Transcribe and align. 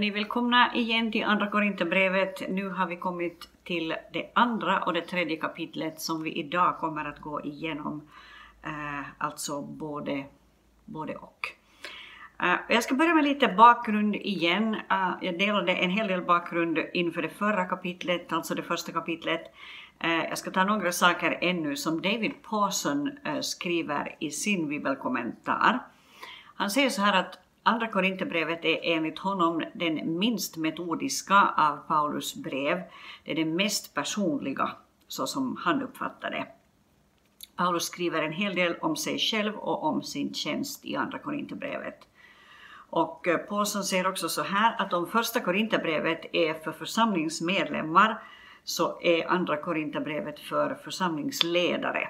Hörni, 0.00 0.10
välkomna 0.10 0.74
igen 0.74 1.12
till 1.12 1.24
Andra 1.24 1.46
Korinthierbrevet. 1.46 2.48
Nu 2.48 2.68
har 2.68 2.86
vi 2.86 2.96
kommit 2.96 3.48
till 3.64 3.94
det 4.12 4.30
andra 4.34 4.78
och 4.80 4.92
det 4.92 5.00
tredje 5.00 5.36
kapitlet 5.36 6.00
som 6.00 6.22
vi 6.22 6.32
idag 6.32 6.78
kommer 6.78 7.04
att 7.04 7.20
gå 7.20 7.44
igenom. 7.44 8.08
Eh, 8.62 9.06
alltså 9.18 9.62
både, 9.62 10.24
både 10.84 11.16
och. 11.16 11.46
Eh, 12.42 12.54
jag 12.68 12.82
ska 12.82 12.94
börja 12.94 13.14
med 13.14 13.24
lite 13.24 13.48
bakgrund 13.48 14.16
igen. 14.16 14.74
Eh, 14.90 15.10
jag 15.20 15.38
delade 15.38 15.72
en 15.72 15.90
hel 15.90 16.08
del 16.08 16.22
bakgrund 16.22 16.78
inför 16.92 17.22
det 17.22 17.28
förra 17.28 17.64
kapitlet, 17.64 18.32
alltså 18.32 18.54
det 18.54 18.62
första 18.62 18.92
kapitlet. 18.92 19.54
Eh, 19.98 20.24
jag 20.24 20.38
ska 20.38 20.50
ta 20.50 20.64
några 20.64 20.92
saker 20.92 21.38
ännu 21.40 21.76
som 21.76 22.02
David 22.02 22.32
Pawson 22.42 23.10
eh, 23.24 23.40
skriver 23.40 24.16
i 24.18 24.30
sin 24.30 24.68
bibelkommentar. 24.68 25.78
Han 26.54 26.70
säger 26.70 26.90
så 26.90 27.02
här 27.02 27.20
att 27.20 27.38
Andra 27.62 27.86
Korinthierbrevet 27.86 28.64
är 28.64 28.78
enligt 28.82 29.18
honom 29.18 29.62
den 29.74 30.18
minst 30.18 30.56
metodiska 30.56 31.54
av 31.56 31.76
Paulus 31.76 32.34
brev. 32.34 32.82
Det 33.24 33.30
är 33.30 33.36
det 33.36 33.44
mest 33.44 33.94
personliga, 33.94 34.70
så 35.08 35.26
som 35.26 35.56
han 35.56 35.82
uppfattar 35.82 36.30
det. 36.30 36.46
Paulus 37.56 37.84
skriver 37.84 38.22
en 38.22 38.32
hel 38.32 38.54
del 38.54 38.76
om 38.80 38.96
sig 38.96 39.18
själv 39.18 39.56
och 39.56 39.84
om 39.84 40.02
sin 40.02 40.34
tjänst 40.34 40.84
i 40.84 40.96
Andra 40.96 41.18
Korinthierbrevet. 41.18 41.98
Och 42.90 43.28
eh, 43.28 43.38
Paulsson 43.38 43.84
säger 43.84 44.06
också 44.06 44.28
så 44.28 44.42
här 44.42 44.76
att 44.78 44.92
om 44.92 45.06
första 45.06 45.40
Korinthierbrevet 45.40 46.20
är 46.32 46.54
för 46.54 46.72
församlingsmedlemmar 46.72 48.22
så 48.64 49.00
är 49.02 49.30
andra 49.30 49.56
Korinthierbrevet 49.56 50.40
för 50.40 50.74
församlingsledare. 50.74 52.08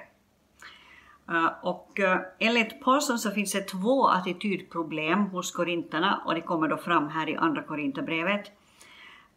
Eh, 1.31 1.49
och 1.61 1.99
eh, 1.99 2.19
enligt 2.39 2.81
Paulsson 2.81 3.19
så 3.19 3.31
finns 3.31 3.51
det 3.51 3.61
två 3.61 4.07
attitydproblem 4.07 5.19
hos 5.19 5.51
korinterna 5.51 6.21
och 6.25 6.35
det 6.35 6.41
kommer 6.41 6.67
då 6.67 6.77
fram 6.77 7.09
här 7.09 7.29
i 7.29 7.35
andra 7.35 7.63
Korinthierbrevet. 7.63 8.51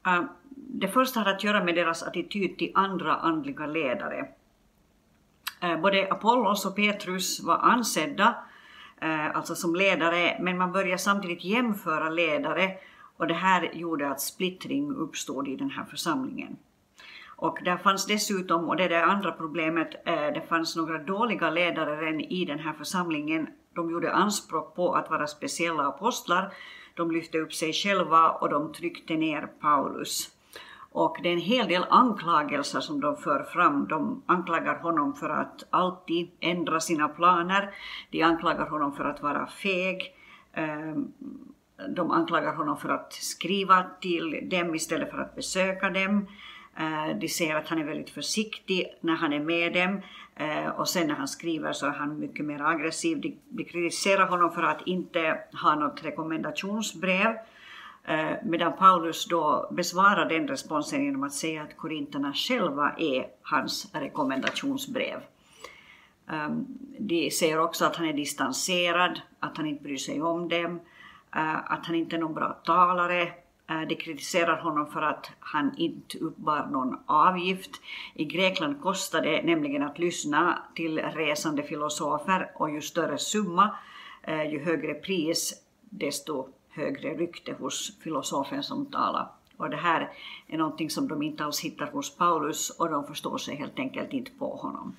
Eh, 0.07 0.23
det 0.57 0.89
första 0.89 1.21
har 1.21 1.31
att 1.31 1.45
göra 1.45 1.65
med 1.65 1.75
deras 1.75 2.03
attityd 2.03 2.59
till 2.59 2.73
andra 2.75 3.15
andliga 3.15 3.67
ledare. 3.67 4.29
Både 5.83 6.09
Apollos 6.11 6.67
och 6.67 6.77
Petrus 6.77 7.41
var 7.41 7.59
ansedda, 7.59 8.35
alltså 9.35 9.55
som 9.55 9.75
ledare, 9.75 10.39
men 10.41 10.59
man 10.59 10.73
började 10.73 10.99
samtidigt 10.99 11.45
jämföra 11.45 12.11
ledare 12.11 12.71
och 13.17 13.27
det 13.27 13.35
här 13.35 13.71
gjorde 13.75 14.11
att 14.11 14.21
splittring 14.21 14.91
uppstod 14.91 15.49
i 15.49 15.57
den 15.57 15.71
här 15.71 15.85
församlingen. 15.85 16.57
Och 17.37 17.59
där 17.65 17.77
fanns 17.77 18.07
dessutom, 18.07 18.69
och 18.69 18.77
det 18.77 18.85
är 18.85 18.89
det 18.89 19.05
andra 19.05 19.33
problemet, 19.33 19.89
eh, 20.07 20.15
det 20.15 20.47
fanns 20.49 20.77
några 20.77 20.99
dåliga 20.99 21.51
ledare 21.51 21.97
redan 21.97 22.21
i 22.21 22.45
den 22.45 22.59
här 22.59 22.73
församlingen. 22.73 23.49
De 23.75 23.91
gjorde 23.91 24.13
anspråk 24.13 24.75
på 24.77 24.95
att 24.95 25.11
vara 25.11 25.27
speciella 25.27 25.89
apostlar, 25.89 26.53
de 26.95 27.11
lyfte 27.11 27.39
upp 27.39 27.53
sig 27.53 27.73
själva 27.73 28.31
och 28.31 28.49
de 28.49 28.73
tryckte 28.73 29.15
ner 29.17 29.47
Paulus. 29.61 30.31
Och 30.95 31.17
det 31.23 31.29
är 31.29 31.33
en 31.33 31.39
hel 31.39 31.69
del 31.69 31.87
anklagelser 31.91 32.81
som 32.81 33.01
de 33.01 33.17
för 33.17 33.43
fram. 33.43 33.89
De 33.89 34.23
anklagar 34.27 34.79
honom 34.79 35.15
för 35.15 35.29
att 35.29 35.67
alltid 35.71 36.31
ändra 36.41 36.81
sina 36.81 37.09
planer. 37.09 37.75
De 38.11 38.23
anklagar 38.23 38.67
honom 38.67 38.93
för 38.93 39.05
att 39.05 39.23
vara 39.23 39.47
feg. 39.47 40.15
Ehm, 40.53 41.13
de 41.97 42.11
anklagar 42.11 42.55
honom 42.55 42.77
för 42.77 42.89
att 42.89 43.13
skriva 43.13 43.85
till 44.01 44.49
dem 44.51 44.75
istället 44.75 45.11
för 45.11 45.19
att 45.19 45.35
besöka 45.35 45.91
dem. 45.91 46.27
Eh, 46.77 47.17
de 47.17 47.29
ser 47.29 47.55
att 47.55 47.69
han 47.69 47.79
är 47.79 47.85
väldigt 47.85 48.11
försiktig 48.11 48.95
när 49.01 49.15
han 49.15 49.33
är 49.33 49.41
med 49.41 49.73
dem 49.73 50.01
eh, 50.37 50.69
och 50.69 50.89
sen 50.89 51.07
när 51.07 51.15
han 51.15 51.29
skriver 51.29 51.73
så 51.73 51.87
är 51.87 51.91
han 51.91 52.21
mycket 52.21 52.45
mer 52.45 52.63
aggressiv. 52.63 53.21
De, 53.21 53.39
de 53.49 53.65
kritiserar 53.65 54.27
honom 54.27 54.53
för 54.53 54.63
att 54.63 54.87
inte 54.87 55.39
ha 55.63 55.75
något 55.75 56.05
rekommendationsbrev 56.05 57.37
eh, 58.05 58.31
medan 58.43 58.73
Paulus 58.77 59.27
då 59.27 59.69
besvarar 59.73 60.29
den 60.29 60.49
responsen 60.49 61.05
genom 61.05 61.23
att 61.23 61.33
säga 61.33 61.63
att 61.63 61.77
korinterna 61.77 62.33
själva 62.33 62.95
är 62.99 63.27
hans 63.43 63.95
rekommendationsbrev. 63.95 65.21
Eh, 66.31 66.49
de 66.99 67.31
säger 67.31 67.61
också 67.61 67.85
att 67.85 67.97
han 67.97 68.07
är 68.07 68.13
distanserad, 68.13 69.21
att 69.41 69.57
han 69.57 69.67
inte 69.67 69.83
bryr 69.83 69.97
sig 69.97 70.23
om 70.23 70.49
dem, 70.49 70.81
eh, 71.37 71.73
att 71.73 71.87
han 71.87 71.95
inte 71.95 72.17
är 72.17 72.21
någon 72.21 72.35
bra 72.35 72.49
talare, 72.65 73.33
Äh, 73.71 73.83
de 73.89 73.95
kritiserar 73.95 74.61
honom 74.61 74.87
för 74.87 75.03
att 75.03 75.31
han 75.41 75.75
inte 75.77 76.19
uppbar 76.19 76.67
någon 76.67 76.99
avgift. 77.07 77.71
I 78.15 78.25
Grekland 78.25 78.83
kostar 78.83 79.23
det 79.23 79.43
nämligen 79.43 79.83
att 79.83 79.99
lyssna 79.99 80.63
till 80.75 80.99
resande 80.99 81.63
filosofer 81.63 82.51
och 82.55 82.71
ju 82.71 82.81
större 82.81 83.19
summa, 83.19 83.77
äh, 84.23 84.53
ju 84.53 84.65
högre 84.65 84.95
pris, 84.95 85.55
desto 85.81 86.49
högre 86.71 87.15
rykte 87.15 87.53
hos 87.53 87.99
filosofen 88.01 88.63
som 88.63 88.87
talar. 88.87 89.29
Och 89.57 89.71
det 89.71 89.77
här 89.77 90.13
är 90.47 90.59
någonting 90.59 90.91
som 90.91 91.09
de 91.09 91.23
inte 91.23 91.45
alls 91.45 91.61
hittar 91.61 91.87
hos 91.87 92.17
Paulus 92.17 92.71
och 92.71 92.91
de 92.91 93.07
förstår 93.07 93.39
sig 93.39 93.57
helt 93.57 93.79
enkelt 93.79 94.13
inte 94.13 94.31
på 94.31 94.57
honom. 94.57 94.97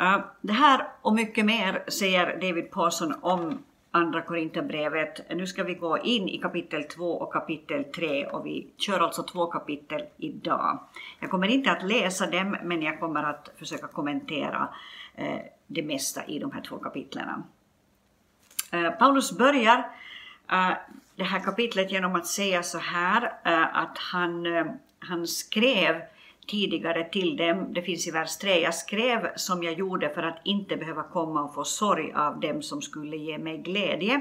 Äh, 0.00 0.18
det 0.40 0.52
här 0.52 0.88
och 1.02 1.14
mycket 1.14 1.44
mer 1.44 1.84
säger 1.88 2.40
David 2.40 2.70
Paulson 2.70 3.14
om 3.20 3.58
Andra 3.94 4.22
Korinthierbrevet. 4.22 5.30
Nu 5.30 5.46
ska 5.46 5.64
vi 5.64 5.74
gå 5.74 5.98
in 5.98 6.28
i 6.28 6.38
kapitel 6.38 6.84
2 6.84 7.04
och 7.04 7.32
kapitel 7.32 7.84
3 7.84 8.26
och 8.26 8.46
vi 8.46 8.66
kör 8.76 9.00
alltså 9.00 9.22
två 9.22 9.46
kapitel 9.46 10.04
idag. 10.16 10.78
Jag 11.20 11.30
kommer 11.30 11.48
inte 11.48 11.72
att 11.72 11.82
läsa 11.82 12.26
dem 12.26 12.56
men 12.62 12.82
jag 12.82 13.00
kommer 13.00 13.22
att 13.22 13.48
försöka 13.56 13.86
kommentera 13.86 14.68
eh, 15.14 15.40
det 15.66 15.82
mesta 15.82 16.24
i 16.24 16.38
de 16.38 16.52
här 16.52 16.60
två 16.60 16.78
kapitlen. 16.78 17.42
Eh, 18.70 18.90
Paulus 18.90 19.38
börjar 19.38 19.78
eh, 20.50 20.72
det 21.16 21.24
här 21.24 21.40
kapitlet 21.40 21.92
genom 21.92 22.14
att 22.14 22.26
säga 22.26 22.62
så 22.62 22.78
här 22.78 23.32
eh, 23.44 23.76
att 23.76 23.98
han, 23.98 24.46
eh, 24.46 24.66
han 24.98 25.26
skrev 25.26 26.02
tidigare 26.46 27.04
till 27.04 27.36
dem. 27.36 27.72
Det 27.72 27.82
finns 27.82 28.08
i 28.08 28.10
vers 28.10 28.36
3. 28.36 28.60
Jag 28.60 28.74
skrev 28.74 29.36
som 29.36 29.62
jag 29.62 29.74
gjorde 29.74 30.08
för 30.08 30.22
att 30.22 30.40
inte 30.44 30.76
behöva 30.76 31.02
komma 31.02 31.42
och 31.42 31.54
få 31.54 31.64
sorg 31.64 32.12
av 32.12 32.40
dem 32.40 32.62
som 32.62 32.82
skulle 32.82 33.16
ge 33.16 33.38
mig 33.38 33.58
glädje. 33.58 34.20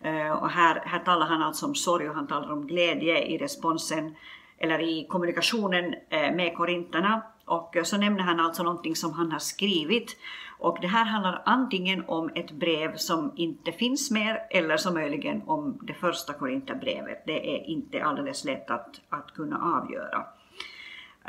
Eh, 0.00 0.30
och 0.30 0.50
här, 0.50 0.82
här 0.84 0.98
talar 0.98 1.26
han 1.26 1.42
alltså 1.42 1.66
om 1.66 1.74
sorg 1.74 2.08
och 2.08 2.14
han 2.14 2.26
talar 2.26 2.52
om 2.52 2.66
glädje 2.66 3.26
i 3.26 3.38
responsen 3.38 4.14
eller 4.58 4.80
i 4.80 5.06
kommunikationen 5.08 5.94
eh, 6.10 6.34
med 6.34 6.56
korinterna. 6.56 7.22
Och 7.44 7.76
eh, 7.76 7.82
så 7.82 7.96
nämner 7.96 8.22
han 8.22 8.40
alltså 8.40 8.62
någonting 8.62 8.96
som 8.96 9.12
han 9.12 9.32
har 9.32 9.38
skrivit. 9.38 10.16
Och 10.58 10.78
det 10.80 10.86
här 10.86 11.04
handlar 11.04 11.42
antingen 11.46 12.04
om 12.08 12.30
ett 12.34 12.50
brev 12.50 12.96
som 12.96 13.32
inte 13.36 13.72
finns 13.72 14.10
mer 14.10 14.42
eller 14.50 14.76
så 14.76 14.92
möjligen 14.92 15.42
om 15.46 15.78
det 15.82 15.94
första 15.94 16.32
Korinthierbrevet. 16.32 17.22
Det 17.26 17.56
är 17.56 17.66
inte 17.66 18.04
alldeles 18.04 18.44
lätt 18.44 18.70
att, 18.70 19.00
att 19.08 19.34
kunna 19.34 19.78
avgöra. 19.78 20.26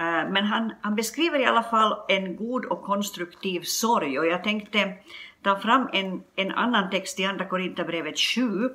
Eh, 0.01 0.29
men 0.31 0.43
han, 0.43 0.73
han 0.81 0.95
beskriver 0.95 1.39
i 1.39 1.45
alla 1.45 1.63
fall 1.63 1.95
en 2.07 2.35
god 2.35 2.65
och 2.65 2.83
konstruktiv 2.83 3.61
sorg 3.61 4.19
och 4.19 4.25
jag 4.25 4.43
tänkte 4.43 4.93
ta 5.43 5.59
fram 5.59 5.89
en, 5.93 6.23
en 6.35 6.51
annan 6.51 6.89
text 6.89 7.19
i 7.19 7.25
Andra 7.25 7.45
Korinthierbrevet 7.45 8.19
7 8.19 8.69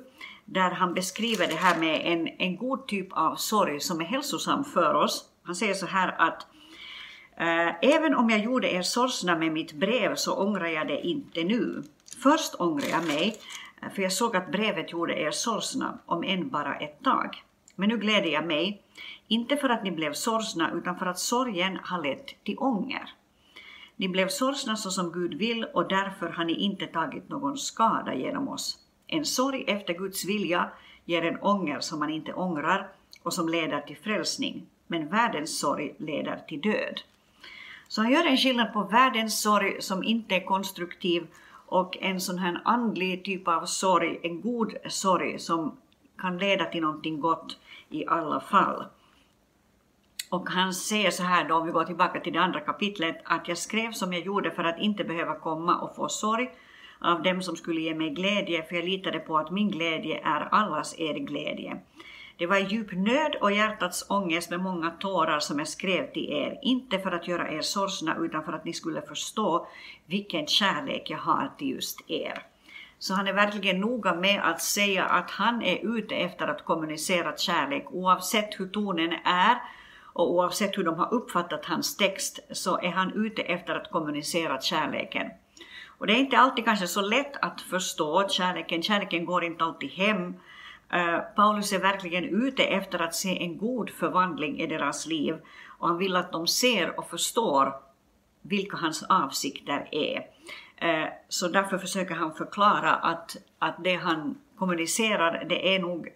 där 0.45 0.71
han 0.71 0.93
beskriver 0.93 1.47
det 1.47 1.55
här 1.55 1.79
med 1.79 2.01
en, 2.03 2.27
en 2.37 2.57
god 2.57 2.87
typ 2.87 3.07
av 3.11 3.35
sorg 3.35 3.79
som 3.79 4.01
är 4.01 4.05
hälsosam 4.05 4.63
för 4.63 4.93
oss. 4.93 5.25
Han 5.43 5.55
säger 5.55 5.73
så 5.73 5.85
här 5.85 6.15
att 6.17 6.47
eh, 7.37 7.95
Även 7.95 8.15
om 8.15 8.29
jag 8.29 8.39
gjorde 8.39 8.73
er 8.73 8.81
sorgsna 8.81 9.37
med 9.37 9.51
mitt 9.51 9.73
brev 9.73 10.15
så 10.15 10.35
ångrar 10.35 10.67
jag 10.67 10.87
det 10.87 11.07
inte 11.07 11.43
nu. 11.43 11.83
Först 12.23 12.55
ångrar 12.59 12.87
jag 12.87 13.07
mig, 13.07 13.37
eh, 13.81 13.89
för 13.95 14.01
jag 14.01 14.11
såg 14.11 14.35
att 14.35 14.51
brevet 14.51 14.91
gjorde 14.91 15.19
er 15.19 15.31
sorgsna, 15.31 15.99
om 16.05 16.23
än 16.23 16.49
bara 16.49 16.75
ett 16.75 17.03
tag. 17.03 17.43
Men 17.75 17.89
nu 17.89 17.97
gläder 17.97 18.29
jag 18.29 18.45
mig, 18.45 18.81
inte 19.27 19.57
för 19.57 19.69
att 19.69 19.83
ni 19.83 19.91
blev 19.91 20.13
sorgsna, 20.13 20.71
utan 20.71 20.99
för 20.99 21.05
att 21.05 21.19
sorgen 21.19 21.79
har 21.83 22.03
lett 22.03 22.43
till 22.43 22.57
ånger. 22.57 23.13
Ni 23.95 24.09
blev 24.09 24.27
sorgsna 24.27 24.75
så 24.75 24.91
som 24.91 25.11
Gud 25.11 25.33
vill 25.33 25.63
och 25.63 25.87
därför 25.87 26.29
har 26.29 26.45
ni 26.45 26.53
inte 26.53 26.87
tagit 26.87 27.29
någon 27.29 27.57
skada 27.57 28.15
genom 28.15 28.47
oss. 28.47 28.79
En 29.07 29.25
sorg 29.25 29.63
efter 29.67 29.93
Guds 29.93 30.25
vilja 30.25 30.69
ger 31.05 31.25
en 31.25 31.39
ånger 31.41 31.79
som 31.79 31.99
man 31.99 32.09
inte 32.09 32.33
ångrar 32.33 32.89
och 33.23 33.33
som 33.33 33.49
leder 33.49 33.81
till 33.81 33.97
frälsning, 33.97 34.65
men 34.87 35.09
världens 35.09 35.59
sorg 35.59 35.95
leder 35.97 36.43
till 36.47 36.61
död. 36.61 37.01
Så 37.87 38.01
han 38.01 38.11
gör 38.11 38.25
en 38.25 38.37
skillnad 38.37 38.73
på 38.73 38.83
världens 38.83 39.41
sorg 39.41 39.81
som 39.81 40.03
inte 40.03 40.35
är 40.35 40.45
konstruktiv 40.45 41.27
och 41.65 41.97
en 42.01 42.21
sån 42.21 42.37
här 42.37 42.61
andlig 42.65 43.25
typ 43.25 43.47
av 43.47 43.65
sorg, 43.65 44.19
en 44.23 44.41
god 44.41 44.73
sorg 44.87 45.39
som 45.39 45.77
kan 46.17 46.37
leda 46.37 46.65
till 46.65 46.81
någonting 46.81 47.19
gott 47.19 47.57
i 47.89 48.07
alla 48.07 48.39
fall. 48.39 48.85
Och 50.29 50.49
han 50.49 50.73
säger 50.73 51.11
så 51.11 51.23
här 51.23 51.47
då, 51.47 51.55
om 51.55 51.65
vi 51.65 51.71
går 51.71 51.83
tillbaka 51.83 52.19
till 52.19 52.33
det 52.33 52.39
andra 52.39 52.59
kapitlet, 52.59 53.21
att 53.23 53.47
jag 53.47 53.57
skrev 53.57 53.91
som 53.91 54.13
jag 54.13 54.21
gjorde 54.21 54.51
för 54.51 54.63
att 54.63 54.79
inte 54.79 55.03
behöva 55.03 55.35
komma 55.35 55.77
och 55.77 55.95
få 55.95 56.09
sorg 56.09 56.49
av 56.99 57.23
dem 57.23 57.41
som 57.41 57.55
skulle 57.55 57.81
ge 57.81 57.95
mig 57.95 58.09
glädje, 58.09 58.63
för 58.63 58.75
jag 58.75 58.85
litade 58.85 59.19
på 59.19 59.37
att 59.37 59.51
min 59.51 59.71
glädje 59.71 60.21
är 60.23 60.47
allas 60.51 60.99
er 60.99 61.13
glädje. 61.13 61.77
Det 62.37 62.45
var 62.45 62.57
djup 62.57 62.91
nöd 62.91 63.35
och 63.41 63.51
hjärtats 63.51 64.05
ångest 64.09 64.49
med 64.49 64.59
många 64.59 64.89
tårar 64.89 65.39
som 65.39 65.59
jag 65.59 65.67
skrev 65.67 66.11
till 66.13 66.33
er, 66.33 66.59
inte 66.61 66.99
för 66.99 67.11
att 67.11 67.27
göra 67.27 67.51
er 67.51 67.61
sorgsna 67.61 68.15
utan 68.19 68.43
för 68.43 68.53
att 68.53 68.65
ni 68.65 68.73
skulle 68.73 69.01
förstå 69.01 69.67
vilken 70.05 70.47
kärlek 70.47 71.09
jag 71.09 71.17
har 71.17 71.51
till 71.57 71.69
just 71.69 72.01
er. 72.07 72.43
Så 72.99 73.13
han 73.13 73.27
är 73.27 73.33
verkligen 73.33 73.79
noga 73.79 74.15
med 74.15 74.41
att 74.43 74.61
säga 74.61 75.05
att 75.05 75.31
han 75.31 75.61
är 75.61 75.97
ute 75.97 76.15
efter 76.15 76.47
att 76.47 76.65
kommunicera 76.65 77.37
kärlek 77.37 77.85
oavsett 77.91 78.59
hur 78.59 78.67
tonen 78.67 79.13
är 79.23 79.57
och 80.17 80.31
oavsett 80.31 80.77
hur 80.77 80.83
de 80.83 80.95
har 80.95 81.13
uppfattat 81.13 81.65
hans 81.65 81.97
text 81.97 82.39
så 82.51 82.79
är 82.79 82.91
han 82.91 83.25
ute 83.25 83.41
efter 83.41 83.75
att 83.75 83.91
kommunicera 83.91 84.61
kärleken. 84.61 85.27
Och 85.87 86.07
det 86.07 86.13
är 86.13 86.17
inte 86.17 86.37
alltid 86.37 86.65
kanske 86.65 86.87
så 86.87 87.01
lätt 87.01 87.37
att 87.41 87.61
förstå 87.61 88.27
kärleken, 88.29 88.83
kärleken 88.83 89.25
går 89.25 89.43
inte 89.43 89.63
alltid 89.63 89.89
hem. 89.89 90.27
Uh, 90.93 91.19
Paulus 91.35 91.73
är 91.73 91.79
verkligen 91.79 92.23
ute 92.23 92.63
efter 92.63 92.99
att 92.99 93.15
se 93.15 93.43
en 93.43 93.57
god 93.57 93.89
förvandling 93.89 94.59
i 94.59 94.67
deras 94.67 95.07
liv 95.07 95.35
och 95.67 95.87
han 95.87 95.97
vill 95.97 96.15
att 96.15 96.31
de 96.31 96.47
ser 96.47 96.99
och 96.99 97.09
förstår 97.09 97.73
vilka 98.41 98.77
hans 98.77 99.03
avsikter 99.03 99.89
är. 99.91 100.17
Uh, 100.83 101.09
så 101.29 101.47
därför 101.47 101.77
försöker 101.77 102.15
han 102.15 102.33
förklara 102.33 102.95
att, 102.95 103.37
att 103.59 103.83
det 103.83 103.95
han 103.95 104.37
kommunicerar 104.57 105.45
det 105.49 105.75
är 105.75 105.79
nog 105.79 106.09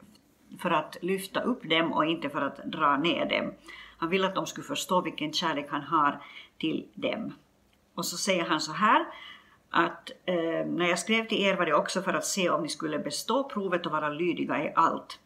för 0.60 0.72
att 0.72 0.98
lyfta 1.02 1.42
upp 1.42 1.70
dem 1.70 1.94
och 1.94 2.06
inte 2.06 2.30
för 2.30 2.42
att 2.42 2.58
dra 2.58 2.98
ner 2.98 3.26
dem. 3.26 3.54
Han 4.02 4.10
vill 4.10 4.26
att 4.26 4.36
de 4.36 4.48
skulle 4.48 4.68
förstå 4.68 5.02
vilken 5.02 5.34
kärlek 5.34 5.68
han 5.70 5.82
har 5.82 6.24
till 6.58 6.88
dem. 6.94 7.34
Och 7.96 8.06
så 8.06 8.18
säger 8.18 8.46
han 8.46 8.62
så 8.62 8.72
här 8.72 9.06
att 9.70 10.12
eh, 10.26 10.66
när 10.66 10.86
jag 10.86 11.00
skrev 11.00 11.28
till 11.28 11.42
er 11.42 11.58
var 11.58 11.66
det 11.66 11.74
också 11.74 12.02
för 12.02 12.14
att 12.14 12.26
se 12.26 12.50
om 12.50 12.64
ni 12.64 12.70
skulle 12.70 13.00
bestå 13.00 13.44
provet 13.44 13.86
och 13.86 13.92
vara 13.92 14.10
lydiga 14.10 14.64
i 14.64 14.74
allt. 14.76 15.20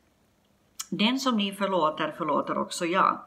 Den 0.89 1.19
som 1.19 1.37
ni 1.37 1.51
förlåter 1.51 2.11
förlåter 2.17 2.57
också 2.57 2.85
jag. 2.85 3.19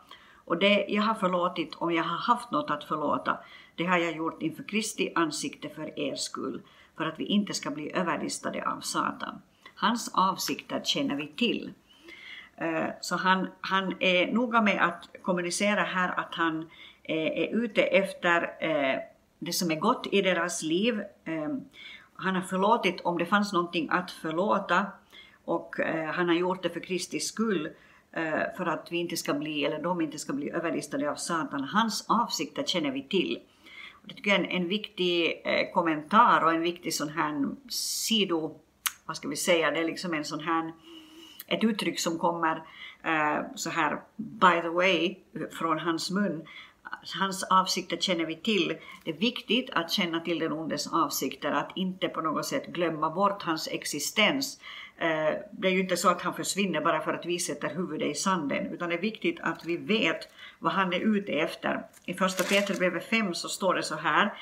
Och 0.44 0.58
det 0.58 0.86
jag 0.88 1.02
har 1.02 1.14
förlåtit, 1.14 1.74
om 1.74 1.92
jag 1.92 2.04
har 2.04 2.18
haft 2.18 2.50
något 2.50 2.70
att 2.70 2.84
förlåta, 2.84 3.38
det 3.74 3.84
har 3.84 3.98
jag 3.98 4.16
gjort 4.16 4.42
inför 4.42 4.62
Kristi 4.62 5.12
ansikte 5.14 5.68
för 5.68 5.98
er 5.98 6.14
skull, 6.14 6.62
för 6.96 7.04
att 7.04 7.18
vi 7.18 7.24
inte 7.24 7.54
ska 7.54 7.70
bli 7.70 7.92
överlistade 7.92 8.68
av 8.68 8.80
Satan. 8.80 9.42
Hans 9.74 10.10
avsikter 10.14 10.80
känner 10.84 11.16
vi 11.16 11.26
till. 11.26 11.72
Eh, 12.60 12.90
så 13.00 13.16
han, 13.16 13.48
han 13.60 13.94
är 14.00 14.32
noga 14.32 14.62
med 14.62 14.84
att 14.84 15.22
kommunicera 15.22 15.80
här 15.82 16.20
att 16.20 16.34
han 16.34 16.70
eh, 17.02 17.16
är 17.16 17.48
ute 17.54 17.82
efter 17.82 18.42
eh, 18.60 19.00
det 19.38 19.52
som 19.52 19.70
är 19.70 19.76
gott 19.76 20.06
i 20.12 20.22
deras 20.22 20.62
liv. 20.62 21.02
Han 22.14 22.34
har 22.34 22.42
förlåtit 22.42 23.00
om 23.00 23.18
det 23.18 23.26
fanns 23.26 23.52
någonting 23.52 23.88
att 23.90 24.10
förlåta 24.10 24.86
och 25.44 25.76
han 26.14 26.28
har 26.28 26.34
gjort 26.34 26.62
det 26.62 26.70
för 26.70 26.80
Kristi 26.80 27.20
skull 27.20 27.68
för 28.56 28.66
att 28.66 28.88
vi 28.90 28.96
inte 28.96 29.16
ska 29.16 29.34
bli, 29.34 29.64
eller 29.64 29.82
de 29.82 30.00
inte 30.00 30.18
ska 30.18 30.32
bli 30.32 30.50
överlistade 30.50 31.10
av 31.10 31.14
Satan. 31.14 31.64
Hans 31.64 32.06
avsikter 32.08 32.62
känner 32.62 32.90
vi 32.90 33.02
till. 33.02 33.38
Det 34.04 34.14
tycker 34.14 34.30
jag 34.30 34.40
är 34.40 34.44
en, 34.44 34.50
en 34.50 34.68
viktig 34.68 35.42
kommentar 35.74 36.44
och 36.44 36.52
en 36.52 36.60
viktig 36.60 36.94
sån 36.94 37.08
här 37.08 37.46
sido, 37.68 38.54
vad 39.06 39.16
ska 39.16 39.28
vi 39.28 39.36
säga, 39.36 39.70
det 39.70 39.80
är 39.80 39.84
liksom 39.84 40.14
en 40.14 40.24
sån 40.24 40.40
här, 40.40 40.72
ett 41.48 41.64
uttryck 41.64 42.00
som 42.00 42.18
kommer 42.18 42.62
eh, 43.02 43.40
så 43.54 43.70
här 43.70 44.00
by 44.16 44.60
the 44.62 44.68
way 44.68 45.16
från 45.58 45.78
hans 45.78 46.10
mun 46.10 46.46
hans 47.18 47.42
avsikter 47.42 47.96
känner 47.96 48.24
vi 48.24 48.36
till. 48.36 48.76
Det 49.04 49.10
är 49.10 49.14
viktigt 49.14 49.70
att 49.70 49.90
känna 49.90 50.20
till 50.20 50.38
den 50.38 50.52
ondes 50.52 50.92
avsikter, 50.92 51.50
att 51.50 51.72
inte 51.74 52.08
på 52.08 52.20
något 52.20 52.46
sätt 52.46 52.66
glömma 52.66 53.10
bort 53.10 53.42
hans 53.42 53.68
existens. 53.68 54.60
Eh, 54.98 55.34
det 55.50 55.68
är 55.68 55.72
ju 55.72 55.80
inte 55.80 55.96
så 55.96 56.08
att 56.08 56.22
han 56.22 56.34
försvinner 56.34 56.80
bara 56.80 57.00
för 57.00 57.12
att 57.12 57.26
vi 57.26 57.38
sätter 57.38 57.68
huvudet 57.68 58.08
i 58.08 58.14
sanden, 58.14 58.66
utan 58.66 58.88
det 58.88 58.94
är 58.94 59.00
viktigt 59.00 59.40
att 59.40 59.64
vi 59.64 59.76
vet 59.76 60.28
vad 60.58 60.72
han 60.72 60.92
är 60.92 61.00
ute 61.00 61.32
efter. 61.32 61.86
I 62.04 62.14
första 62.14 62.44
Petrusbrevet 62.44 63.04
5 63.04 63.34
så 63.34 63.48
står 63.48 63.74
det 63.74 63.82
så 63.82 63.96
här 63.96 64.34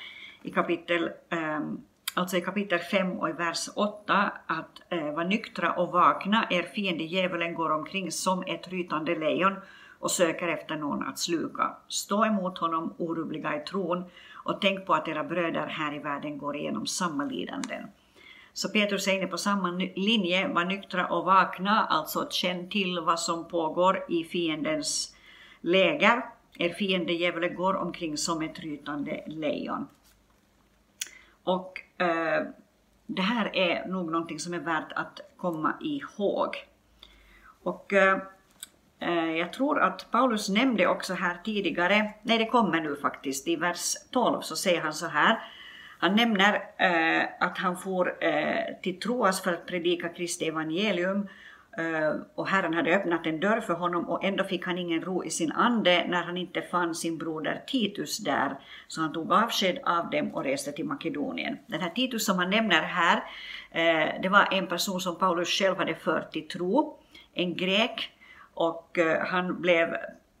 i 0.43 0.51
kapitel 0.51 1.09
ehm, 1.29 1.81
alltså 2.17 2.37
i 2.37 2.41
kapitel 2.41 2.79
5 2.79 3.11
och 3.19 3.29
i 3.29 3.31
vers 3.31 3.69
8, 3.75 4.31
att 4.47 4.81
eh, 4.89 5.11
var 5.11 5.23
nyktra 5.23 5.71
och 5.71 5.91
vakna, 5.91 6.47
er 6.49 6.63
fiende 6.63 7.03
djävulen 7.03 7.53
går 7.53 7.69
omkring 7.69 8.11
som 8.11 8.43
ett 8.47 8.67
rytande 8.67 9.15
lejon 9.15 9.55
och 9.99 10.11
söker 10.11 10.47
efter 10.47 10.75
någon 10.75 11.07
att 11.07 11.19
sluka. 11.19 11.75
Stå 11.87 12.25
emot 12.25 12.57
honom 12.57 12.93
orubbliga 12.97 13.55
i 13.55 13.65
tron 13.65 14.03
och 14.33 14.61
tänk 14.61 14.85
på 14.85 14.93
att 14.93 15.07
era 15.07 15.23
bröder 15.23 15.67
här 15.67 15.95
i 15.95 15.99
världen 15.99 16.37
går 16.37 16.55
igenom 16.55 16.87
samma 16.87 17.25
lidanden. 17.25 17.83
Så 18.53 18.69
Petrus 18.69 19.07
är 19.07 19.11
inne 19.11 19.27
på 19.27 19.37
samma 19.37 19.71
linje, 19.95 20.47
var 20.47 20.65
nyktra 20.65 21.07
och 21.07 21.25
vakna, 21.25 21.85
alltså 21.85 22.27
känn 22.29 22.69
till 22.69 22.99
vad 22.99 23.19
som 23.19 23.47
pågår 23.47 24.05
i 24.09 24.23
fiendens 24.23 25.15
läger. 25.61 26.25
Er 26.57 26.69
fiende 26.69 27.13
djävulen 27.13 27.55
går 27.55 27.73
omkring 27.75 28.17
som 28.17 28.41
ett 28.41 28.59
rytande 28.59 29.23
lejon. 29.27 29.87
Och 31.43 31.83
eh, 31.97 32.47
det 33.07 33.21
här 33.21 33.55
är 33.55 33.87
nog 33.87 34.11
någonting 34.11 34.39
som 34.39 34.53
är 34.53 34.59
värt 34.59 34.91
att 34.95 35.19
komma 35.37 35.73
ihåg. 35.81 36.55
Och 37.63 37.93
eh, 37.93 38.17
eh, 38.99 39.31
jag 39.31 39.53
tror 39.53 39.79
att 39.79 40.11
Paulus 40.11 40.49
nämnde 40.49 40.87
också 40.87 41.13
här 41.13 41.37
tidigare, 41.43 42.13
nej 42.21 42.37
det 42.37 42.45
kommer 42.45 42.81
nu 42.81 42.95
faktiskt, 42.95 43.47
i 43.47 43.55
vers 43.55 43.93
12 44.11 44.41
så 44.41 44.55
säger 44.55 44.81
han 44.81 44.93
så 44.93 45.07
här, 45.07 45.39
han 45.99 46.15
nämner 46.15 46.53
eh, 46.77 47.25
att 47.39 47.57
han 47.57 47.77
får 47.77 48.23
eh, 48.23 48.75
till 48.81 48.99
Troas 48.99 49.41
för 49.41 49.53
att 49.53 49.65
predika 49.65 50.09
Kristi 50.09 50.47
evangelium 50.47 51.27
Eh, 51.77 52.15
och 52.35 52.47
Herren 52.47 52.73
hade 52.73 52.95
öppnat 52.95 53.25
en 53.25 53.39
dörr 53.39 53.61
för 53.61 53.73
honom 53.73 54.09
och 54.09 54.23
ändå 54.23 54.43
fick 54.43 54.65
han 54.65 54.77
ingen 54.77 55.01
ro 55.01 55.23
i 55.23 55.29
sin 55.29 55.51
ande 55.51 56.05
när 56.07 56.23
han 56.23 56.37
inte 56.37 56.61
fann 56.61 56.95
sin 56.95 57.17
broder 57.17 57.63
Titus 57.67 58.17
där. 58.17 58.59
Så 58.87 59.01
han 59.01 59.13
tog 59.13 59.31
avsked 59.31 59.79
av 59.85 60.09
dem 60.09 60.35
och 60.35 60.43
reste 60.43 60.71
till 60.71 60.85
Makedonien. 60.85 61.57
Den 61.67 61.81
här 61.81 61.89
Titus 61.89 62.25
som 62.25 62.37
han 62.37 62.49
nämner 62.49 62.81
här, 62.81 63.23
eh, 63.71 64.21
det 64.21 64.29
var 64.29 64.47
en 64.51 64.67
person 64.67 65.01
som 65.01 65.15
Paulus 65.15 65.49
själv 65.49 65.77
hade 65.77 65.95
fört 65.95 66.31
till 66.31 66.47
tro, 66.47 66.99
en 67.33 67.55
grek 67.55 68.11
och 68.53 68.97
eh, 68.97 69.25
han 69.25 69.61
blev 69.61 69.95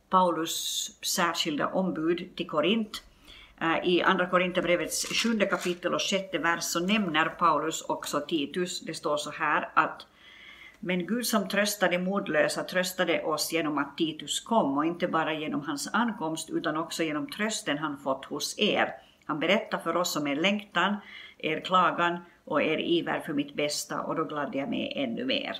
Paulus 0.09 0.89
särskilda 1.01 1.67
ombud 1.67 2.35
till 2.35 2.47
Korint. 2.47 3.03
I 3.83 4.01
Andra 4.01 4.25
Korinthierbrevets 4.25 5.05
sjunde 5.05 5.45
kapitel 5.45 5.93
och 5.93 6.01
sjätte 6.01 6.37
vers 6.37 6.63
så 6.63 6.79
nämner 6.79 7.25
Paulus 7.25 7.81
också 7.81 8.19
Titus. 8.19 8.81
Det 8.81 8.93
står 8.93 9.17
så 9.17 9.31
här 9.31 9.69
att 9.73 10.05
men 10.79 11.07
Gud 11.07 11.25
som 11.25 11.47
tröstade 11.47 11.99
modlösa 11.99 12.63
tröstade 12.63 13.23
oss 13.23 13.53
genom 13.53 13.77
att 13.77 13.97
Titus 13.97 14.39
kom 14.39 14.77
och 14.77 14.85
inte 14.85 15.07
bara 15.07 15.33
genom 15.33 15.61
hans 15.61 15.89
ankomst 15.93 16.49
utan 16.49 16.77
också 16.77 17.03
genom 17.03 17.29
trösten 17.29 17.77
han 17.77 17.97
fått 17.97 18.25
hos 18.25 18.59
er. 18.59 18.93
Han 19.25 19.39
berättar 19.39 19.77
för 19.77 19.97
oss 19.97 20.15
om 20.15 20.27
er 20.27 20.35
längtan, 20.35 20.95
er 21.37 21.59
klagan 21.59 22.17
och 22.45 22.61
er 22.61 22.77
iver 22.77 23.19
för 23.19 23.33
mitt 23.33 23.55
bästa 23.55 24.01
och 24.01 24.15
då 24.15 24.23
gladde 24.23 24.57
jag 24.57 24.69
mig 24.69 24.93
ännu 24.95 25.25
mer. 25.25 25.57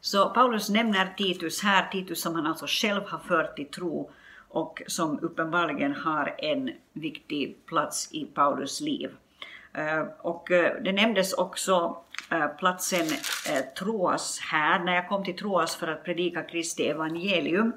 Så 0.00 0.30
Paulus 0.30 0.70
nämner 0.70 1.14
Titus 1.16 1.62
här, 1.62 1.88
Titus 1.92 2.22
som 2.22 2.34
han 2.34 2.46
alltså 2.46 2.66
själv 2.68 3.02
har 3.06 3.18
fört 3.18 3.56
till 3.56 3.70
tro 3.70 4.10
och 4.48 4.82
som 4.86 5.18
uppenbarligen 5.22 5.94
har 5.94 6.34
en 6.38 6.70
viktig 6.92 7.56
plats 7.66 8.08
i 8.12 8.24
Paulus 8.24 8.80
liv. 8.80 9.10
Eh, 9.72 10.02
och 10.18 10.50
eh, 10.50 10.82
det 10.82 10.92
nämndes 10.92 11.32
också 11.32 11.96
Eh, 12.30 12.48
platsen 12.48 13.06
eh, 13.48 13.64
Troas 13.78 14.40
här, 14.40 14.78
när 14.78 14.94
jag 14.94 15.08
kom 15.08 15.24
till 15.24 15.36
Troas 15.36 15.76
för 15.76 15.88
att 15.88 16.04
predika 16.04 16.42
Kristi 16.42 16.88
evangelium. 16.88 17.72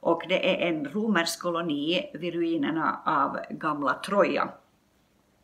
Och 0.00 0.22
det 0.28 0.64
är 0.64 0.68
en 0.68 0.84
romersk 0.84 1.40
koloni 1.40 2.10
vid 2.14 2.34
ruinerna 2.34 3.00
av 3.04 3.38
gamla 3.50 3.94
Troja. 3.94 4.48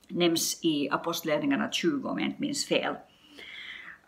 Nämns 0.08 0.64
i 0.64 0.90
Apostlagärningarna 0.90 1.70
20 1.72 2.08
om 2.08 2.18
jag 2.18 2.28
inte 2.28 2.40
minns 2.42 2.66
fel. 2.66 2.94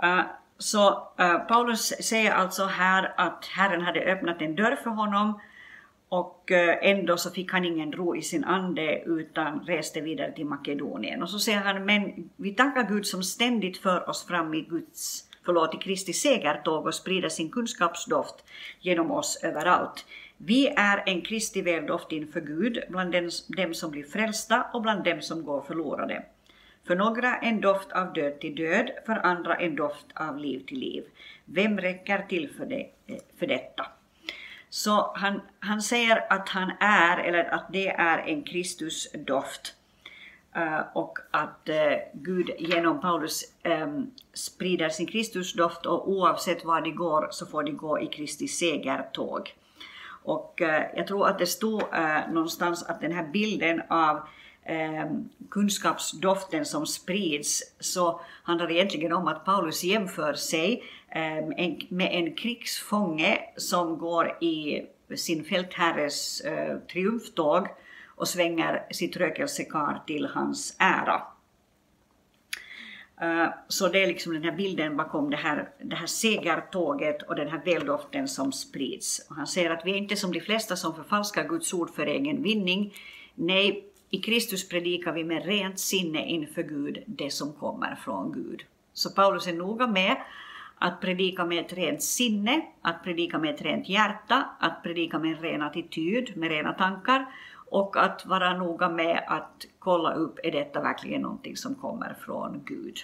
Eh, 0.02 0.20
så 0.58 1.12
Paulus 1.48 1.86
säger 1.88 2.32
alltså 2.32 2.64
här 2.64 3.14
att 3.16 3.44
Herren 3.44 3.82
hade 3.82 4.00
öppnat 4.00 4.42
en 4.42 4.56
dörr 4.56 4.76
för 4.76 4.90
honom 4.90 5.40
och 6.08 6.52
eh, 6.52 6.78
ändå 6.82 7.16
så 7.16 7.30
fick 7.30 7.52
han 7.52 7.64
ingen 7.64 7.92
ro 7.92 8.16
i 8.16 8.22
sin 8.22 8.44
ande 8.44 9.02
utan 9.06 9.60
reste 9.60 10.00
vidare 10.00 10.32
till 10.32 10.46
Makedonien. 10.46 11.22
Och 11.22 11.30
så 11.30 11.38
säger 11.38 11.58
han, 11.58 11.84
men 11.84 12.30
vi 12.36 12.54
tackar 12.54 12.88
Gud 12.88 13.06
som 13.06 13.22
ständigt 13.22 13.78
för 13.78 14.08
oss 14.08 14.26
fram 14.26 14.54
i 14.54 14.60
Guds, 14.60 15.28
förlåt, 15.44 15.74
i 15.74 15.78
Kristi 15.78 16.12
segertåg 16.12 16.86
och 16.86 16.94
sprider 16.94 17.28
sin 17.28 17.50
kunskapsdoft 17.50 18.44
genom 18.80 19.10
oss 19.10 19.40
överallt. 19.42 20.06
Vi 20.36 20.66
är 20.66 21.02
en 21.06 21.22
Kristi 21.22 21.62
väldoft 21.62 22.12
inför 22.12 22.40
Gud 22.40 22.78
bland 22.88 23.12
dem 23.56 23.74
som 23.74 23.90
blir 23.90 24.04
frälsta 24.04 24.66
och 24.72 24.82
bland 24.82 25.04
dem 25.04 25.22
som 25.22 25.44
går 25.44 25.60
förlorade. 25.60 26.24
För 26.86 26.96
några 26.96 27.36
en 27.36 27.60
doft 27.60 27.92
av 27.92 28.12
död 28.12 28.40
till 28.40 28.54
död, 28.54 28.90
för 29.06 29.12
andra 29.12 29.56
en 29.56 29.76
doft 29.76 30.06
av 30.14 30.38
liv 30.38 30.64
till 30.66 30.78
liv. 30.78 31.04
Vem 31.44 31.78
räcker 31.78 32.18
till 32.18 32.50
för, 32.50 32.66
det, 32.66 32.80
eh, 33.06 33.16
för 33.38 33.46
detta? 33.46 33.86
Så 34.76 35.12
han, 35.14 35.40
han 35.60 35.82
säger 35.82 36.32
att 36.32 36.48
han 36.48 36.72
är, 36.80 37.16
eller 37.16 37.54
att 37.54 37.66
det 37.72 37.88
är 37.88 38.18
en 38.18 38.42
Kristusdoft. 38.42 39.74
Uh, 40.56 40.80
och 40.94 41.18
att 41.30 41.68
uh, 41.68 41.76
Gud 42.12 42.50
genom 42.58 43.00
Paulus 43.00 43.44
um, 43.64 44.10
sprider 44.34 44.88
sin 44.88 45.06
Kristusdoft 45.06 45.86
och 45.86 46.10
oavsett 46.10 46.64
var 46.64 46.80
de 46.80 46.90
går 46.90 47.28
så 47.30 47.46
får 47.46 47.62
de 47.62 47.72
gå 47.72 48.00
i 48.00 48.06
Kristi 48.06 48.48
segertåg. 48.48 49.54
Och 50.22 50.60
uh, 50.62 50.96
jag 50.96 51.06
tror 51.06 51.28
att 51.28 51.38
det 51.38 51.46
stod 51.46 51.82
någonstans 52.32 52.82
att 52.82 53.00
den 53.00 53.12
här 53.12 53.24
bilden 53.32 53.82
av 53.88 54.20
ehm, 54.64 55.28
kunskapsdoften 55.50 56.64
som 56.64 56.86
sprids 56.86 57.62
så 57.80 58.20
handlar 58.42 58.66
det 58.66 58.74
egentligen 58.74 59.12
om 59.12 59.28
att 59.28 59.44
Paulus 59.44 59.84
jämför 59.84 60.34
sig 60.34 60.82
Ehm, 61.16 61.52
en, 61.56 61.80
med 61.88 62.08
en 62.12 62.34
krigsfånge 62.34 63.40
som 63.56 63.98
går 63.98 64.38
i 64.40 64.86
sin 65.16 65.44
fältherres 65.44 66.40
eh, 66.40 66.78
triumftåg 66.78 67.68
och 68.06 68.28
svänger 68.28 68.86
sitt 68.90 69.16
rökelsekar 69.16 70.02
till 70.06 70.26
hans 70.26 70.76
ära. 70.78 71.22
Eh, 73.20 73.48
så 73.68 73.88
det 73.88 74.02
är 74.02 74.06
liksom 74.06 74.32
den 74.32 74.44
här 74.44 74.52
bilden 74.52 74.96
bakom 74.96 75.30
det 75.30 75.36
här, 75.36 75.68
det 75.82 75.96
här 75.96 76.06
segertåget 76.06 77.22
och 77.22 77.36
den 77.36 77.48
här 77.48 77.62
väldoften 77.64 78.28
som 78.28 78.52
sprids. 78.52 79.26
Och 79.30 79.36
han 79.36 79.46
säger 79.46 79.70
att 79.70 79.86
vi 79.86 79.90
är 79.90 79.96
inte 79.96 80.16
som 80.16 80.32
de 80.32 80.40
flesta 80.40 80.76
som 80.76 80.94
förfalskar 80.94 81.48
Guds 81.48 81.74
ord 81.74 81.90
för 81.94 82.06
egen 82.06 82.42
vinning. 82.42 82.94
Nej, 83.34 83.84
i 84.10 84.18
Kristus 84.18 84.68
predikar 84.68 85.12
vi 85.12 85.24
med 85.24 85.44
rent 85.44 85.78
sinne 85.78 86.26
inför 86.26 86.62
Gud 86.62 87.02
det 87.06 87.30
som 87.30 87.52
kommer 87.52 87.94
från 88.04 88.32
Gud. 88.32 88.62
Så 88.92 89.10
Paulus 89.10 89.46
är 89.46 89.52
noga 89.52 89.86
med 89.86 90.16
att 90.78 91.00
predika 91.00 91.44
med 91.44 91.64
ett 91.64 91.72
rent 91.72 92.02
sinne, 92.02 92.62
att 92.82 93.04
predika 93.04 93.38
med 93.38 93.54
ett 93.54 93.62
rent 93.62 93.88
hjärta, 93.88 94.46
att 94.60 94.82
predika 94.82 95.18
med 95.18 95.30
en 95.30 95.42
ren 95.42 95.62
attityd, 95.62 96.36
med 96.36 96.50
rena 96.50 96.72
tankar 96.72 97.26
och 97.70 97.96
att 97.96 98.26
vara 98.26 98.56
noga 98.56 98.88
med 98.88 99.24
att 99.26 99.66
kolla 99.78 100.14
upp, 100.14 100.38
är 100.42 100.52
detta 100.52 100.82
verkligen 100.82 101.22
någonting 101.22 101.56
som 101.56 101.74
kommer 101.74 102.16
från 102.24 102.62
Gud? 102.64 102.96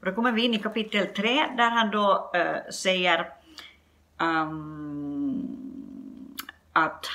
Och 0.00 0.06
då 0.06 0.12
kommer 0.12 0.32
vi 0.32 0.44
in 0.44 0.54
i 0.54 0.58
kapitel 0.58 1.06
3 1.06 1.46
där 1.56 1.70
han 1.70 1.90
då 1.90 2.30
äh, 2.34 2.70
säger 2.72 3.28
um, 4.20 5.56
att 6.72 7.06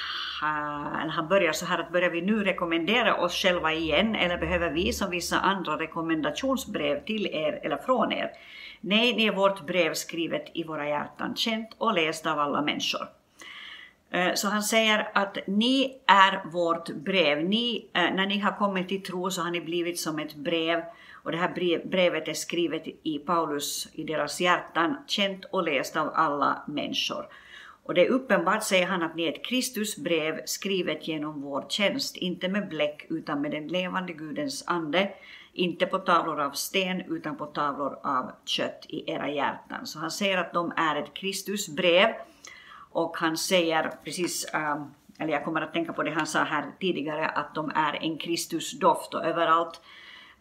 eller 0.41 1.11
han 1.11 1.27
börjar 1.27 1.53
så 1.53 1.65
här 1.65 1.79
att 1.79 1.91
börjar 1.91 2.09
vi 2.09 2.21
nu 2.21 2.43
rekommendera 2.43 3.15
oss 3.15 3.33
själva 3.33 3.73
igen 3.73 4.15
eller 4.15 4.37
behöver 4.37 4.69
vi 4.69 4.93
som 4.93 5.09
vissa 5.09 5.39
andra 5.39 5.79
rekommendationsbrev 5.79 7.05
till 7.05 7.27
er 7.27 7.59
eller 7.63 7.77
från 7.77 8.11
er? 8.11 8.31
Nej, 8.81 9.15
ni 9.15 9.25
är 9.25 9.31
vårt 9.31 9.65
brev 9.65 9.93
skrivet 9.93 10.45
i 10.53 10.63
våra 10.63 10.89
hjärtan, 10.89 11.35
känt 11.35 11.69
och 11.77 11.93
läst 11.93 12.25
av 12.25 12.39
alla 12.39 12.61
människor. 12.61 13.07
Eh, 14.11 14.33
så 14.33 14.47
han 14.47 14.63
säger 14.63 15.11
att 15.13 15.37
ni 15.47 16.01
är 16.07 16.49
vårt 16.51 16.89
brev. 16.89 17.43
Ni, 17.43 17.85
eh, 17.93 18.01
när 18.01 18.25
ni 18.25 18.39
har 18.39 18.57
kommit 18.57 18.89
till 18.89 19.03
tro 19.03 19.31
så 19.31 19.41
har 19.41 19.51
ni 19.51 19.61
blivit 19.61 19.99
som 19.99 20.19
ett 20.19 20.35
brev 20.35 20.81
och 21.23 21.31
det 21.31 21.37
här 21.37 21.81
brevet 21.87 22.27
är 22.27 22.33
skrivet 22.33 22.83
i 23.03 23.19
Paulus, 23.19 23.89
i 23.93 24.03
deras 24.03 24.41
hjärtan, 24.41 24.97
känt 25.07 25.45
och 25.45 25.63
läst 25.63 25.97
av 25.97 26.11
alla 26.13 26.63
människor. 26.67 27.25
Och 27.89 27.95
det 27.95 28.05
är 28.05 28.09
uppenbart, 28.09 28.63
säger 28.63 28.87
han, 28.87 29.03
att 29.03 29.15
ni 29.15 29.23
är 29.23 29.33
ett 29.33 29.45
Kristusbrev 29.45 30.41
skrivet 30.45 31.07
genom 31.07 31.41
vår 31.41 31.65
tjänst, 31.69 32.17
inte 32.17 32.47
med 32.47 32.69
bläck 32.69 33.05
utan 33.09 33.41
med 33.41 33.51
den 33.51 33.67
levande 33.67 34.13
Gudens 34.13 34.63
ande, 34.67 35.11
inte 35.53 35.85
på 35.85 35.97
tavlor 35.97 36.41
av 36.41 36.51
sten 36.51 37.01
utan 37.01 37.37
på 37.37 37.45
tavlor 37.45 37.99
av 38.03 38.31
kött 38.45 38.85
i 38.89 39.11
era 39.11 39.29
hjärtan. 39.29 39.87
Så 39.87 39.99
han 39.99 40.11
säger 40.11 40.37
att 40.37 40.53
de 40.53 40.73
är 40.75 40.95
ett 40.95 41.13
Kristusbrev 41.13 42.09
och 42.91 43.17
han 43.17 43.37
säger 43.37 43.91
precis, 44.03 44.47
um, 44.53 44.93
eller 45.19 45.33
jag 45.33 45.45
kommer 45.45 45.61
att 45.61 45.73
tänka 45.73 45.93
på 45.93 46.03
det 46.03 46.11
han 46.11 46.27
sa 46.27 46.43
här 46.43 46.65
tidigare, 46.79 47.27
att 47.29 47.55
de 47.55 47.71
är 47.75 48.03
en 48.03 48.17
Kristusdoft 48.17 49.13
och 49.13 49.25
överallt 49.25 49.81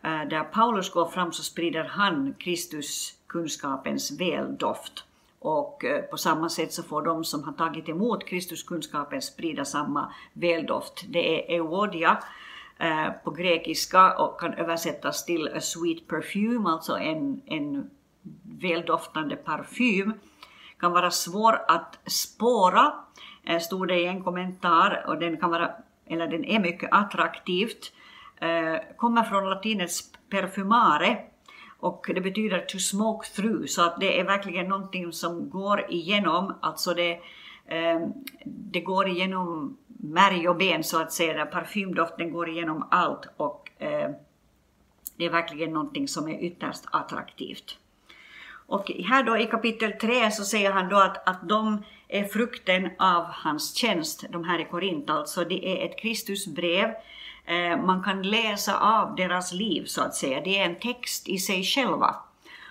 uh, 0.05 0.29
där 0.29 0.45
Paulus 0.45 0.91
går 0.91 1.07
fram 1.07 1.33
så 1.33 1.43
sprider 1.43 1.85
han 1.85 2.35
Kristuskunskapens 2.39 4.21
väldoft. 4.21 5.08
Och 5.41 5.85
eh, 5.85 6.03
på 6.03 6.17
samma 6.17 6.49
sätt 6.49 6.73
så 6.73 6.83
får 6.83 7.03
de 7.03 7.25
som 7.25 7.45
har 7.45 7.53
tagit 7.53 7.89
emot 7.89 8.27
Kristuskunskapen 8.27 9.23
sprida 9.23 9.65
samma 9.65 10.13
väldoft. 10.33 11.05
Det 11.09 11.53
är 11.53 11.57
euodia 11.57 12.19
eh, 12.79 13.11
på 13.25 13.31
grekiska 13.31 14.13
och 14.19 14.41
kan 14.41 14.55
översättas 14.55 15.25
till 15.25 15.49
a 15.49 15.61
sweet 15.61 16.09
perfume, 16.09 16.71
alltså 16.71 16.97
en, 16.97 17.43
en 17.47 17.91
väldoftande 18.61 19.37
parfym. 19.37 20.13
Kan 20.81 20.93
vara 20.93 21.11
svår 21.11 21.65
att 21.69 21.99
spåra, 22.07 22.93
eh, 23.45 23.59
stod 23.59 23.89
det 23.89 24.01
i 24.01 24.07
en 24.07 24.25
kommentar, 24.25 25.05
och 25.09 25.19
den 25.19 25.37
kan 25.37 25.51
vara, 25.51 25.71
eller 26.07 26.29
den 26.29 26.45
är 26.45 26.61
mycket 26.61 26.89
attraktivt, 26.93 27.93
kommer 28.97 29.23
från 29.23 29.51
latinets 29.51 30.13
perfumare, 30.31 31.19
och 31.81 32.11
det 32.15 32.21
betyder 32.21 32.61
to 32.61 32.79
smoke 32.79 33.27
through, 33.27 33.67
så 33.67 33.83
att 33.83 34.01
det 34.01 34.21
är 34.21 34.25
verkligen 34.25 34.69
någonting 34.69 35.13
som 35.13 35.51
går 35.51 35.87
igenom, 35.89 36.55
alltså 36.61 36.95
det, 36.95 37.13
eh, 37.67 38.09
det 38.45 38.81
går 38.81 39.09
igenom 39.09 39.77
märg 39.87 40.49
och 40.49 40.57
ben 40.57 40.85
så 40.85 41.03
att 41.03 41.13
säga, 41.13 41.47
parfymdoften 41.47 42.33
går 42.33 42.49
igenom 42.49 42.89
allt 42.91 43.29
och 43.37 43.71
ehm, 43.79 44.13
det 45.17 45.25
är 45.25 45.31
verkligen 45.31 45.73
någonting 45.73 46.09
som 46.09 46.29
är 46.29 46.45
ytterst 46.45 46.85
attraktivt. 46.93 47.79
Och 48.67 48.91
här 48.91 49.23
då 49.23 49.39
i 49.39 49.47
kapitel 49.47 49.93
3 49.93 50.31
så 50.31 50.45
säger 50.45 50.73
han 50.73 50.89
då 50.89 50.97
att, 50.97 51.29
att 51.29 51.49
de 51.49 51.85
är 52.09 52.25
frukten 52.25 52.91
av 52.99 53.25
hans 53.25 53.75
tjänst, 53.75 54.25
de 54.31 54.45
här 54.45 54.59
i 54.59 54.65
Korint 54.65 55.11
alltså. 55.11 55.45
Det 55.45 55.67
är 55.67 55.87
ett 55.87 55.99
Kristusbrev. 55.99 56.95
Eh, 57.45 57.85
man 57.85 58.03
kan 58.03 58.23
läsa 58.23 58.79
av 58.79 59.17
deras 59.17 59.53
liv 59.53 59.85
så 59.85 60.03
att 60.03 60.15
säga. 60.15 60.41
Det 60.41 60.59
är 60.59 60.65
en 60.65 60.79
text 60.79 61.29
i 61.29 61.39
sig 61.39 61.65
själva. 61.65 62.17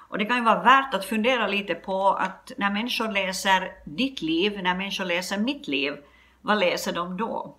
Och 0.09 0.17
det 0.17 0.25
kan 0.25 0.37
ju 0.37 0.43
vara 0.43 0.63
värt 0.63 0.93
att 0.93 1.05
fundera 1.05 1.47
lite 1.47 1.75
på 1.75 2.09
att 2.09 2.51
när 2.57 2.71
människor 2.71 3.11
läser 3.11 3.71
ditt 3.85 4.21
liv, 4.21 4.63
när 4.63 4.75
människor 4.75 5.05
läser 5.05 5.37
mitt 5.37 5.67
liv, 5.67 5.93
vad 6.41 6.59
läser 6.59 6.93
de 6.93 7.17
då? 7.17 7.55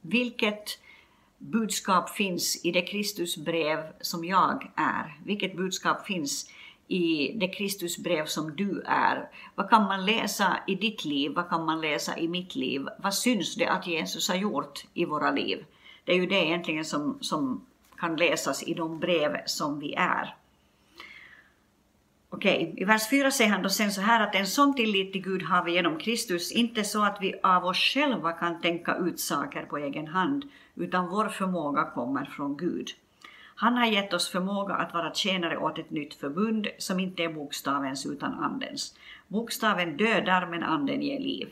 Vilket 0.00 0.78
budskap 1.38 2.10
finns 2.10 2.64
i 2.64 2.72
det 2.72 2.82
Kristusbrev 2.82 3.78
som 4.00 4.24
jag 4.24 4.70
är? 4.76 5.20
Vilket 5.24 5.56
budskap 5.56 6.06
finns 6.06 6.50
i 6.88 7.32
det 7.32 7.48
Kristusbrev 7.48 8.26
som 8.26 8.56
du 8.56 8.82
är. 8.86 9.28
Vad 9.54 9.70
kan 9.70 9.82
man 9.82 10.06
läsa 10.06 10.58
i 10.66 10.74
ditt 10.74 11.04
liv? 11.04 11.32
Vad 11.34 11.48
kan 11.48 11.64
man 11.64 11.80
läsa 11.80 12.18
i 12.18 12.28
mitt 12.28 12.54
liv? 12.54 12.88
Vad 12.98 13.14
syns 13.14 13.54
det 13.54 13.66
att 13.66 13.86
Jesus 13.86 14.28
har 14.28 14.36
gjort 14.36 14.84
i 14.94 15.04
våra 15.04 15.30
liv? 15.30 15.64
Det 16.04 16.12
är 16.12 16.16
ju 16.16 16.26
det 16.26 16.46
egentligen 16.46 16.84
som, 16.84 17.18
som 17.20 17.66
kan 17.96 18.16
läsas 18.16 18.62
i 18.62 18.74
de 18.74 18.98
brev 18.98 19.36
som 19.46 19.80
vi 19.80 19.94
är. 19.94 20.34
Okej, 22.30 22.74
i 22.76 22.84
vers 22.84 23.10
4 23.10 23.30
säger 23.30 23.50
han 23.50 23.62
då 23.62 23.68
sen 23.68 23.92
så 23.92 24.00
här 24.00 24.20
att 24.20 24.34
en 24.34 24.46
sån 24.46 24.74
tillit 24.74 25.12
till 25.12 25.22
Gud 25.22 25.42
har 25.42 25.64
vi 25.64 25.72
genom 25.72 25.98
Kristus, 25.98 26.52
inte 26.52 26.84
så 26.84 27.04
att 27.04 27.18
vi 27.20 27.34
av 27.42 27.64
oss 27.64 27.78
själva 27.78 28.32
kan 28.32 28.60
tänka 28.60 28.96
ut 28.96 29.20
saker 29.20 29.62
på 29.62 29.78
egen 29.78 30.06
hand, 30.06 30.44
utan 30.74 31.08
vår 31.08 31.28
förmåga 31.28 31.84
kommer 31.84 32.24
från 32.24 32.56
Gud. 32.56 32.90
Han 33.58 33.76
har 33.76 33.86
gett 33.86 34.12
oss 34.12 34.28
förmåga 34.28 34.74
att 34.74 34.94
vara 34.94 35.14
tjänare 35.14 35.58
åt 35.58 35.78
ett 35.78 35.90
nytt 35.90 36.14
förbund 36.14 36.66
som 36.78 37.00
inte 37.00 37.22
är 37.22 37.28
bokstavens 37.28 38.06
utan 38.06 38.34
andens. 38.34 38.94
Bokstaven 39.28 39.96
dödar 39.96 40.46
men 40.46 40.62
anden 40.62 41.02
ger 41.02 41.20
liv. 41.20 41.48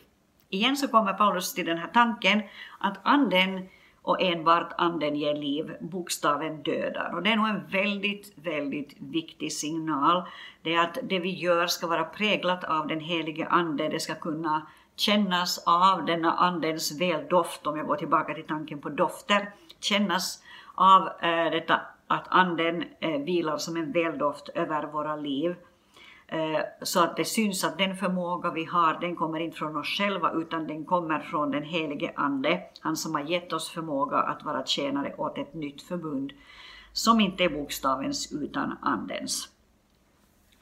Igen 0.50 0.76
så 0.76 0.88
kommer 0.88 1.12
Paulus 1.12 1.54
till 1.54 1.66
den 1.66 1.78
här 1.78 1.90
tanken 1.92 2.42
att 2.78 2.98
anden 3.02 3.68
och 4.02 4.22
enbart 4.22 4.72
anden 4.78 5.16
ger 5.16 5.34
liv, 5.34 5.76
bokstaven 5.80 6.62
dödar. 6.62 7.14
Och 7.14 7.22
det 7.22 7.30
är 7.30 7.36
nog 7.36 7.48
en 7.48 7.66
väldigt, 7.66 8.32
väldigt 8.34 8.94
viktig 8.98 9.52
signal. 9.52 10.22
Det 10.62 10.74
är 10.74 10.80
att 10.80 10.98
det 11.02 11.18
vi 11.18 11.30
gör 11.30 11.66
ska 11.66 11.86
vara 11.86 12.04
präglat 12.04 12.64
av 12.64 12.86
den 12.86 13.00
helige 13.00 13.46
ande, 13.46 13.88
det 13.88 14.00
ska 14.00 14.14
kunna 14.14 14.66
kännas 14.96 15.58
av 15.66 16.04
denna 16.04 16.32
andens 16.32 17.00
väldoft, 17.00 17.66
om 17.66 17.76
jag 17.76 17.86
går 17.86 17.96
tillbaka 17.96 18.34
till 18.34 18.46
tanken 18.46 18.78
på 18.78 18.88
dofter, 18.88 19.52
kännas 19.80 20.42
av 20.74 21.08
eh, 21.20 21.50
detta 21.50 21.80
att 22.14 22.26
anden 22.28 22.84
eh, 23.00 23.20
vilar 23.20 23.58
som 23.58 23.76
en 23.76 23.92
väldoft 23.92 24.48
över 24.48 24.82
våra 24.82 25.16
liv. 25.16 25.56
Eh, 26.26 26.60
så 26.82 27.00
att 27.00 27.16
det 27.16 27.24
syns 27.24 27.64
att 27.64 27.78
den 27.78 27.96
förmåga 27.96 28.50
vi 28.50 28.64
har, 28.64 29.00
den 29.00 29.16
kommer 29.16 29.40
inte 29.40 29.56
från 29.56 29.76
oss 29.76 29.88
själva 29.88 30.32
utan 30.32 30.66
den 30.66 30.84
kommer 30.84 31.18
från 31.18 31.50
den 31.50 31.62
helige 31.62 32.12
Ande, 32.16 32.62
han 32.80 32.96
som 32.96 33.14
har 33.14 33.22
gett 33.22 33.52
oss 33.52 33.70
förmåga 33.70 34.16
att 34.16 34.44
vara 34.44 34.66
tjänare 34.66 35.14
åt 35.16 35.38
ett 35.38 35.54
nytt 35.54 35.82
förbund, 35.82 36.32
som 36.92 37.20
inte 37.20 37.44
är 37.44 37.48
bokstavens 37.48 38.32
utan 38.32 38.76
Andens. 38.82 39.48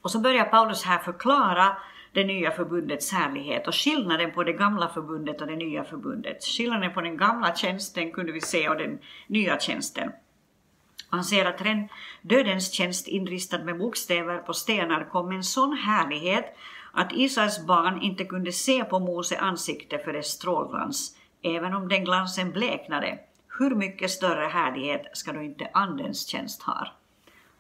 Och 0.03 0.11
så 0.11 0.21
börjar 0.21 0.45
Paulus 0.45 0.85
här 0.85 0.99
förklara 0.99 1.77
det 2.13 2.25
nya 2.25 2.51
förbundets 2.51 3.13
härlighet 3.13 3.69
och 3.69 3.75
skillnaden 3.75 4.33
på 4.33 4.45
det 4.45 4.53
gamla 4.53 4.89
förbundet 4.89 5.41
och 5.41 5.47
det 5.47 5.57
nya 5.57 5.85
förbundet. 5.85 6.45
Skillnaden 6.45 6.95
på 6.95 7.01
den 7.01 7.17
gamla 7.17 7.55
tjänsten 7.55 8.13
kunde 8.13 8.33
vi 8.33 8.41
se 8.41 8.69
och 8.69 8.77
den 8.77 8.99
nya 9.27 9.59
tjänsten. 9.59 10.13
Han 11.13 11.25
ser 11.25 11.45
att 11.45 11.63
redan 11.63 11.89
dödens 12.23 12.73
tjänst 12.73 13.09
inristad 13.09 13.59
med 13.59 13.79
bokstäver 13.79 14.39
på 14.39 14.55
stenar 14.55 15.09
kom 15.11 15.29
med 15.29 15.37
en 15.37 15.45
sån 15.45 15.73
härlighet 15.73 16.57
att 16.93 17.13
Israels 17.13 17.67
barn 17.67 18.03
inte 18.03 18.25
kunde 18.25 18.53
se 18.53 18.85
på 18.85 18.99
Mose 18.99 19.39
ansikte 19.39 19.99
för 19.99 20.13
dess 20.13 20.27
strålglans, 20.27 21.17
även 21.43 21.75
om 21.75 21.89
den 21.89 22.05
glansen 22.05 22.51
bleknade. 22.51 23.19
Hur 23.59 23.75
mycket 23.75 24.11
större 24.11 24.47
härlighet 24.47 25.03
ska 25.13 25.33
då 25.33 25.43
inte 25.43 25.71
Andens 25.73 26.27
tjänst 26.27 26.63
ha? 26.63 26.89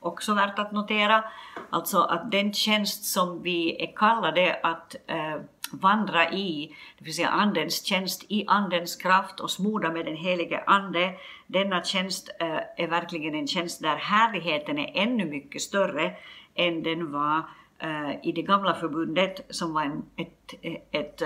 Också 0.00 0.34
värt 0.34 0.58
att 0.58 0.72
notera, 0.72 1.24
alltså 1.70 2.00
att 2.02 2.30
den 2.30 2.52
tjänst 2.52 3.04
som 3.04 3.42
vi 3.42 3.82
är 3.84 3.96
kallade 3.96 4.60
att, 4.62 4.96
eh, 5.06 5.36
vandra 5.72 6.32
i, 6.32 6.76
det 6.98 7.04
vill 7.04 7.14
säga 7.14 7.28
andens 7.28 7.84
tjänst 7.84 8.24
i 8.28 8.44
andens 8.46 8.96
kraft 8.96 9.40
och 9.40 9.50
smorda 9.50 9.92
med 9.92 10.06
den 10.06 10.16
helige 10.16 10.62
ande. 10.66 11.14
Denna 11.46 11.84
tjänst 11.84 12.30
eh, 12.40 12.60
är 12.76 12.88
verkligen 12.88 13.34
en 13.34 13.46
tjänst 13.46 13.82
där 13.82 13.96
härligheten 13.96 14.78
är 14.78 14.90
ännu 14.94 15.24
mycket 15.24 15.62
större 15.62 16.16
än 16.54 16.82
den 16.82 17.12
var 17.12 17.42
eh, 17.78 18.10
i 18.22 18.32
det 18.32 18.42
gamla 18.42 18.74
förbundet 18.74 19.46
som 19.50 19.74
var 19.74 19.82
en, 19.82 20.02
ett, 20.16 20.54
ett, 20.62 20.88
ett, 20.90 21.22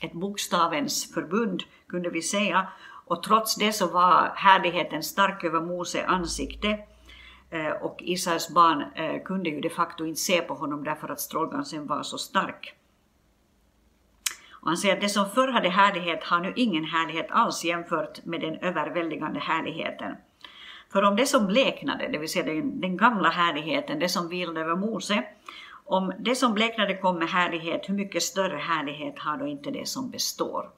ett 0.00 0.12
bokstavens 0.12 1.14
förbund 1.14 1.62
kunde 1.88 2.10
vi 2.10 2.22
säga. 2.22 2.68
Och 3.06 3.22
trots 3.22 3.56
det 3.56 3.72
så 3.72 3.86
var 3.86 4.32
härligheten 4.36 5.02
stark 5.02 5.44
över 5.44 5.60
Mose 5.60 6.06
ansikte 6.06 6.78
eh, 7.50 7.70
och 7.70 7.96
Israels 8.00 8.54
barn 8.54 8.84
eh, 8.94 9.22
kunde 9.22 9.50
ju 9.50 9.60
de 9.60 9.70
facto 9.70 10.04
inte 10.04 10.20
se 10.20 10.40
på 10.40 10.54
honom 10.54 10.84
därför 10.84 11.08
att 11.08 11.20
strålglansen 11.20 11.86
var 11.86 12.02
så 12.02 12.18
stark. 12.18 12.74
Och 14.60 14.68
han 14.68 14.76
säger 14.76 14.94
att 14.94 15.00
det 15.00 15.08
som 15.08 15.30
förr 15.30 15.48
hade 15.48 15.68
härlighet 15.68 16.24
har 16.24 16.40
nu 16.40 16.52
ingen 16.56 16.84
härlighet 16.84 17.26
alls 17.30 17.64
jämfört 17.64 18.24
med 18.24 18.40
den 18.40 18.58
överväldigande 18.58 19.40
härligheten. 19.40 20.16
För 20.92 21.02
om 21.02 21.16
det 21.16 21.26
som 21.26 21.46
bleknade, 21.46 22.08
det 22.08 22.18
vill 22.18 22.28
säga 22.28 22.44
den, 22.44 22.80
den 22.80 22.96
gamla 22.96 23.28
härligheten, 23.28 23.98
det 23.98 24.08
som 24.08 24.28
vilade 24.28 24.60
över 24.60 24.76
Mose, 24.76 25.24
om 25.84 26.12
det 26.18 26.34
som 26.34 26.54
bleknade 26.54 26.96
kom 26.96 27.18
med 27.18 27.28
härlighet, 27.28 27.88
hur 27.88 27.94
mycket 27.94 28.22
större 28.22 28.56
härlighet 28.56 29.18
har 29.18 29.36
då 29.36 29.46
inte 29.46 29.70
det 29.70 29.88
som 29.88 30.10
består? 30.10 30.70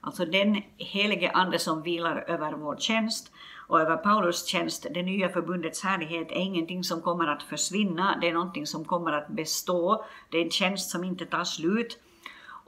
Alltså 0.00 0.24
den 0.24 0.62
helige 0.76 1.30
Ande 1.30 1.58
som 1.58 1.82
vilar 1.82 2.24
över 2.28 2.52
vår 2.52 2.76
tjänst 2.76 3.32
och 3.68 3.80
över 3.80 3.96
Paulus 3.96 4.46
tjänst, 4.46 4.86
det 4.90 5.02
nya 5.02 5.28
förbundets 5.28 5.84
härlighet, 5.84 6.30
är 6.30 6.36
ingenting 6.36 6.84
som 6.84 7.02
kommer 7.02 7.26
att 7.26 7.42
försvinna, 7.42 8.18
det 8.20 8.28
är 8.28 8.32
någonting 8.32 8.66
som 8.66 8.84
kommer 8.84 9.12
att 9.12 9.28
bestå, 9.28 10.04
det 10.30 10.38
är 10.38 10.44
en 10.44 10.50
tjänst 10.50 10.90
som 10.90 11.04
inte 11.04 11.26
tar 11.26 11.44
slut. 11.44 11.98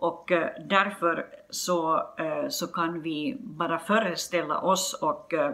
Och 0.03 0.33
eh, 0.33 0.51
därför 0.69 1.27
så, 1.51 1.97
eh, 2.19 2.49
så 2.49 2.67
kan 2.67 3.03
vi 3.03 3.37
bara 3.41 3.79
föreställa 3.79 4.61
oss 4.61 4.99
och, 5.03 5.35
eh, 5.35 5.53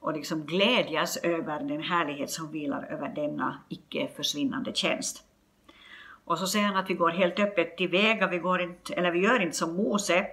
och 0.00 0.12
liksom 0.12 0.46
glädjas 0.46 1.16
över 1.16 1.60
den 1.60 1.82
härlighet 1.82 2.30
som 2.30 2.52
vilar 2.52 2.86
över 2.90 3.08
denna 3.08 3.60
icke 3.68 4.08
försvinnande 4.16 4.74
tjänst. 4.74 5.24
Och 6.24 6.38
så 6.38 6.46
säger 6.46 6.66
han 6.66 6.76
att 6.76 6.90
vi 6.90 6.94
går 6.94 7.10
helt 7.10 7.38
öppet 7.38 7.76
tillväga, 7.76 8.26
vi, 8.26 8.38
går 8.38 8.60
inte, 8.60 8.94
eller 8.94 9.10
vi 9.10 9.18
gör 9.18 9.42
inte 9.42 9.56
som 9.56 9.76
Mose 9.76 10.26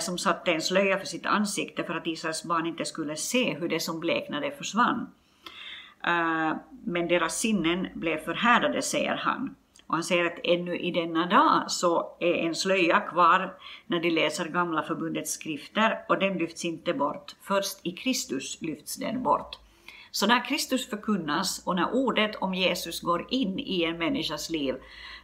som 0.00 0.18
satte 0.18 0.52
en 0.52 0.60
slöja 0.60 0.98
för 0.98 1.06
sitt 1.06 1.26
ansikte 1.26 1.84
för 1.84 1.94
att 1.94 2.06
Israels 2.06 2.44
barn 2.44 2.66
inte 2.66 2.84
skulle 2.84 3.16
se 3.16 3.54
hur 3.54 3.68
det 3.68 3.80
som 3.80 4.00
bleknade 4.00 4.50
försvann. 4.50 5.10
Men 6.84 7.08
deras 7.08 7.38
sinnen 7.38 7.88
blev 7.94 8.18
förhärdade, 8.18 8.82
säger 8.82 9.16
han. 9.16 9.54
Och 9.88 9.94
han 9.94 10.04
säger 10.04 10.24
att 10.24 10.40
ännu 10.44 10.78
i 10.78 10.90
denna 10.90 11.26
dag 11.26 11.70
så 11.70 12.16
är 12.20 12.34
en 12.34 12.54
slöja 12.54 13.00
kvar 13.00 13.54
när 13.86 14.00
de 14.00 14.10
läser 14.10 14.48
gamla 14.48 14.82
förbundets 14.82 15.32
skrifter 15.32 15.98
och 16.08 16.18
den 16.18 16.38
lyfts 16.38 16.64
inte 16.64 16.94
bort. 16.94 17.36
Först 17.42 17.80
i 17.82 17.92
Kristus 17.92 18.58
lyfts 18.60 18.96
den 18.96 19.22
bort. 19.22 19.58
Så 20.10 20.26
när 20.26 20.44
Kristus 20.44 20.90
förkunnas 20.90 21.62
och 21.66 21.76
när 21.76 21.94
ordet 21.94 22.36
om 22.36 22.54
Jesus 22.54 23.00
går 23.00 23.26
in 23.30 23.58
i 23.58 23.84
en 23.84 23.98
människas 23.98 24.50
liv, 24.50 24.74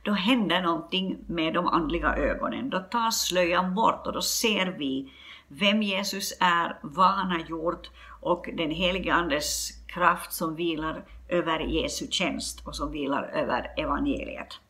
då 0.02 0.12
händer 0.12 0.62
någonting 0.62 1.18
med 1.26 1.54
de 1.54 1.66
andliga 1.66 2.16
ögonen. 2.16 2.71
Då 2.71 2.78
tas 2.78 3.26
slöjan 3.26 3.75
bort 3.75 4.06
och 4.06 4.12
då 4.12 4.23
ser 4.23 4.66
vi 4.78 5.12
vem 5.49 5.83
Jesus 5.83 6.37
är, 6.40 6.78
vad 6.83 7.11
han 7.11 7.30
har 7.30 7.38
gjort 7.49 7.90
och 8.21 8.49
den 8.56 8.71
helige 8.71 9.14
Andes 9.14 9.71
kraft 9.87 10.33
som 10.33 10.56
vilar 10.56 11.04
över 11.28 11.61
Jesu 11.61 12.07
tjänst 12.11 12.66
och 12.66 12.76
som 12.76 12.93
vilar 12.93 13.23
över 13.23 13.73
evangeliet. 13.76 14.61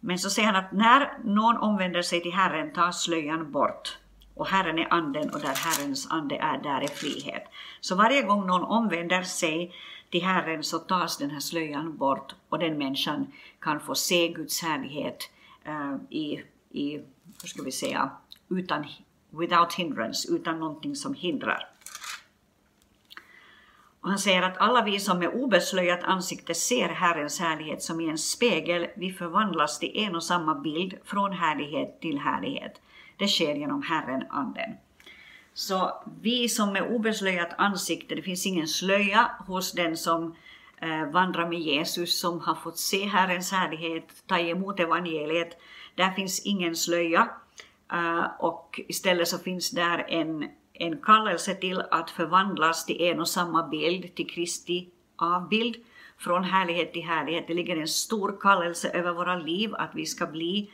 Men 0.00 0.18
så 0.18 0.30
säger 0.30 0.52
han 0.52 0.64
att 0.64 0.72
när 0.72 1.18
någon 1.24 1.56
omvänder 1.56 2.02
sig 2.02 2.20
till 2.20 2.32
Herren 2.32 2.72
tas 2.72 3.02
slöjan 3.02 3.52
bort 3.52 3.98
och 4.34 4.46
Herren 4.46 4.78
är 4.78 4.92
anden 4.92 5.30
och 5.30 5.40
där 5.40 5.54
Herrens 5.54 6.10
ande 6.10 6.36
är, 6.36 6.58
där 6.58 6.80
är 6.80 6.88
frihet. 6.88 7.44
Så 7.80 7.94
varje 7.94 8.22
gång 8.22 8.46
någon 8.46 8.62
omvänder 8.62 9.22
sig 9.22 9.74
till 10.10 10.22
Herren 10.22 10.62
så 10.62 10.78
tas 10.78 11.18
den 11.18 11.30
här 11.30 11.40
slöjan 11.40 11.96
bort 11.96 12.34
och 12.48 12.58
den 12.58 12.78
människan 12.78 13.32
kan 13.60 13.80
få 13.80 13.94
se 13.94 14.28
Guds 14.28 14.62
härlighet 14.62 15.30
uh, 15.68 15.96
i, 16.10 16.42
i, 16.70 16.92
hur 17.42 17.48
ska 17.48 17.62
vi 17.62 17.72
säga, 17.72 18.10
utan, 18.48 18.86
without 19.30 19.74
hindrance, 19.74 20.32
utan 20.32 20.60
någonting 20.60 20.96
som 20.96 21.14
hindrar. 21.14 21.71
Och 24.02 24.08
han 24.08 24.18
säger 24.18 24.42
att 24.42 24.58
alla 24.58 24.82
vi 24.82 25.00
som 25.00 25.18
med 25.18 25.28
obeslöjat 25.28 26.02
ansikte 26.02 26.54
ser 26.54 26.88
Herrens 26.88 27.40
härlighet 27.40 27.82
som 27.82 28.00
i 28.00 28.08
en 28.08 28.18
spegel, 28.18 28.86
vi 28.96 29.12
förvandlas 29.12 29.78
till 29.78 29.92
en 29.94 30.16
och 30.16 30.24
samma 30.24 30.54
bild 30.54 30.94
från 31.04 31.32
härlighet 31.32 32.00
till 32.00 32.18
härlighet. 32.18 32.80
Det 33.16 33.28
sker 33.28 33.54
genom 33.54 33.82
Herren, 33.82 34.24
Anden. 34.30 34.70
Så 35.54 36.02
vi 36.20 36.48
som 36.48 36.72
med 36.72 36.82
obeslöjat 36.82 37.54
ansikte, 37.58 38.14
det 38.14 38.22
finns 38.22 38.46
ingen 38.46 38.68
slöja 38.68 39.30
hos 39.46 39.72
den 39.72 39.96
som 39.96 40.36
eh, 40.80 41.06
vandrar 41.10 41.48
med 41.48 41.60
Jesus, 41.60 42.20
som 42.20 42.40
har 42.40 42.54
fått 42.54 42.78
se 42.78 43.06
Herrens 43.06 43.52
härlighet, 43.52 44.22
ta 44.26 44.38
emot 44.38 44.80
evangeliet. 44.80 45.58
Där 45.94 46.10
finns 46.10 46.46
ingen 46.46 46.76
slöja. 46.76 47.28
Eh, 47.92 48.24
och 48.38 48.80
istället 48.88 49.28
så 49.28 49.38
finns 49.38 49.70
där 49.70 50.04
en 50.08 50.48
en 50.82 50.96
kallelse 50.96 51.54
till 51.54 51.82
att 51.90 52.10
förvandlas 52.10 52.86
till 52.86 53.00
en 53.00 53.20
och 53.20 53.28
samma 53.28 53.68
bild, 53.68 54.14
till 54.14 54.30
Kristi 54.30 54.88
avbild, 55.16 55.76
från 56.18 56.44
härlighet 56.44 56.92
till 56.92 57.02
härlighet. 57.02 57.44
Det 57.48 57.54
ligger 57.54 57.76
en 57.76 57.88
stor 57.88 58.40
kallelse 58.40 58.88
över 58.88 59.12
våra 59.12 59.36
liv 59.36 59.74
att 59.74 59.90
vi 59.94 60.06
ska 60.06 60.26
bli 60.26 60.70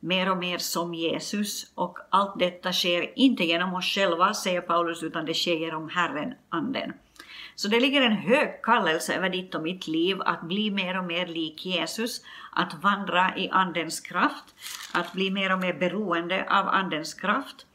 mer 0.00 0.30
och 0.30 0.36
mer 0.36 0.58
som 0.58 0.94
Jesus 0.94 1.72
och 1.74 1.98
allt 2.10 2.38
detta 2.38 2.72
sker 2.72 3.18
inte 3.18 3.44
genom 3.44 3.74
oss 3.74 3.84
själva, 3.94 4.34
säger 4.34 4.60
Paulus, 4.60 5.02
utan 5.02 5.26
det 5.26 5.34
sker 5.34 5.56
genom 5.56 5.88
Herren, 5.88 6.34
Anden. 6.48 6.92
Så 7.54 7.68
det 7.68 7.80
ligger 7.80 8.02
en 8.02 8.16
hög 8.16 8.62
kallelse 8.62 9.14
över 9.14 9.30
ditt 9.30 9.54
och 9.54 9.62
mitt 9.62 9.88
liv 9.88 10.20
att 10.20 10.42
bli 10.42 10.70
mer 10.70 10.98
och 10.98 11.04
mer 11.04 11.26
lik 11.26 11.66
Jesus, 11.66 12.20
att 12.52 12.82
vandra 12.82 13.36
i 13.36 13.48
Andens 13.48 14.00
kraft, 14.00 14.44
att 14.94 15.12
bli 15.12 15.30
mer 15.30 15.52
och 15.52 15.58
mer 15.58 15.72
beroende 15.72 16.46
av 16.50 16.68
Andens 16.68 17.14
kraft 17.14 17.66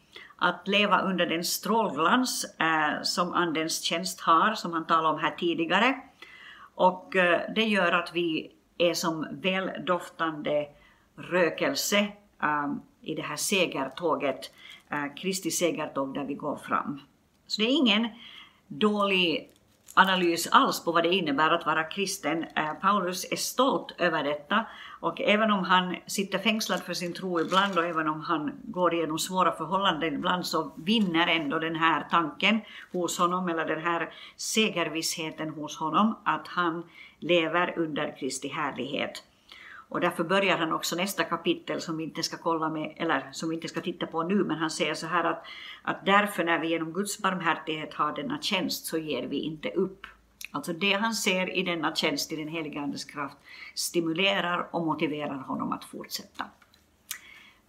att 0.44 0.68
leva 0.68 1.02
under 1.02 1.26
den 1.26 1.44
strålglans 1.44 2.46
eh, 2.60 3.02
som 3.04 3.34
Andens 3.34 3.82
tjänst 3.82 4.22
har, 4.22 4.54
som 4.54 4.74
han 4.74 4.86
talade 4.86 5.08
om 5.08 5.20
här 5.20 5.36
tidigare. 5.36 6.02
Och 6.76 7.16
eh, 7.16 7.42
det 7.56 7.64
gör 7.64 7.92
att 7.92 8.12
vi 8.14 8.52
är 8.78 8.94
som 8.94 9.28
väldoftande 9.32 10.68
rökelse 11.16 12.00
eh, 12.44 12.74
i 13.02 13.16
det 13.16 13.22
här 13.22 13.36
segertåget, 13.36 14.52
eh, 14.90 15.14
Kristi 15.16 15.52
segertåg 15.52 16.14
där 16.14 16.24
vi 16.24 16.34
går 16.34 16.56
fram. 16.56 17.02
Så 17.48 17.62
det 17.62 17.68
är 17.68 17.78
ingen 17.78 18.08
dålig 18.68 19.50
analys 19.94 20.48
alls 20.48 20.84
på 20.84 20.92
vad 20.92 21.04
det 21.04 21.14
innebär 21.14 21.52
att 21.52 21.66
vara 21.66 21.84
kristen. 21.84 22.44
Eh, 22.56 22.74
Paulus 22.74 23.32
är 23.32 23.36
stolt 23.36 23.96
över 23.98 24.24
detta 24.24 24.66
och 25.04 25.22
även 25.22 25.52
om 25.52 25.64
han 25.64 25.96
sitter 26.06 26.40
fängslad 26.40 26.82
för 26.82 26.94
sin 26.94 27.14
tro 27.14 27.42
ibland 27.42 27.78
och 27.78 27.86
även 27.86 28.08
om 28.08 28.22
han 28.22 28.52
går 28.64 28.94
igenom 28.94 29.20
svåra 29.20 29.52
förhållanden 29.52 30.14
ibland 30.14 30.46
så 30.46 30.72
vinner 30.76 31.28
ändå 31.28 31.60
den 31.60 31.76
här 31.76 32.08
tanken 32.12 32.60
hos 32.92 33.20
honom 33.20 33.50
eller 33.50 33.66
den 33.66 33.82
här 33.82 34.14
segervissheten 34.36 35.50
hos 35.50 35.78
honom 35.78 36.16
att 36.24 36.48
han 36.48 36.84
lever 37.20 37.74
under 37.78 38.18
Kristi 38.20 38.48
härlighet. 38.48 39.24
Och 39.90 40.00
därför 40.00 40.24
börjar 40.24 40.58
han 40.58 40.74
också 40.74 40.96
nästa 40.96 41.24
kapitel 41.24 41.82
som 41.82 41.98
vi 41.98 42.04
inte 42.04 42.24
ska 42.24 42.38
kolla 42.38 42.70
med, 42.70 42.94
eller 42.98 43.30
som 43.32 43.50
vi 43.50 43.56
inte 43.56 43.68
ska 43.68 43.82
titta 43.82 44.06
på 44.06 44.24
nu, 44.24 44.36
men 44.36 44.58
han 44.58 44.70
säger 44.70 44.94
så 44.94 45.08
här 45.08 45.24
att, 45.24 45.46
att 45.82 46.06
därför 46.06 46.44
när 46.44 46.60
vi 46.60 46.68
genom 46.68 46.94
Guds 46.94 47.22
barmhärtighet 47.22 47.94
har 47.94 48.14
denna 48.14 48.42
tjänst 48.42 48.86
så 48.86 48.98
ger 48.98 49.28
vi 49.28 49.40
inte 49.40 49.70
upp. 49.70 50.08
Alltså 50.52 50.74
det 50.74 50.94
han 50.94 51.14
ser 51.14 51.58
i 51.58 51.64
denna 51.64 51.96
tjänst 51.96 52.32
i 52.32 52.36
den 52.36 52.48
heliga 52.48 52.82
Andes 52.82 53.06
kraft 53.06 53.38
stimulerar 53.76 54.70
och 54.72 54.86
motiverar 54.86 55.38
honom 55.38 55.72
att 55.72 55.86
fortsätta. 55.86 56.46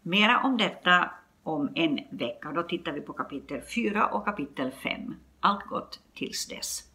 Mera 0.03 0.41
om 0.41 0.57
detta 0.57 1.11
om 1.43 1.73
en 1.75 2.01
vecka. 2.11 2.53
Då 2.53 2.63
tittar 2.63 2.93
vi 2.93 3.01
på 3.01 3.13
kapitel 3.13 3.61
4 3.75 4.07
och 4.07 4.25
kapitel 4.25 4.71
5. 4.71 5.15
Allt 5.41 5.67
gott 5.67 6.01
tills 6.15 6.47
dess. 6.47 6.94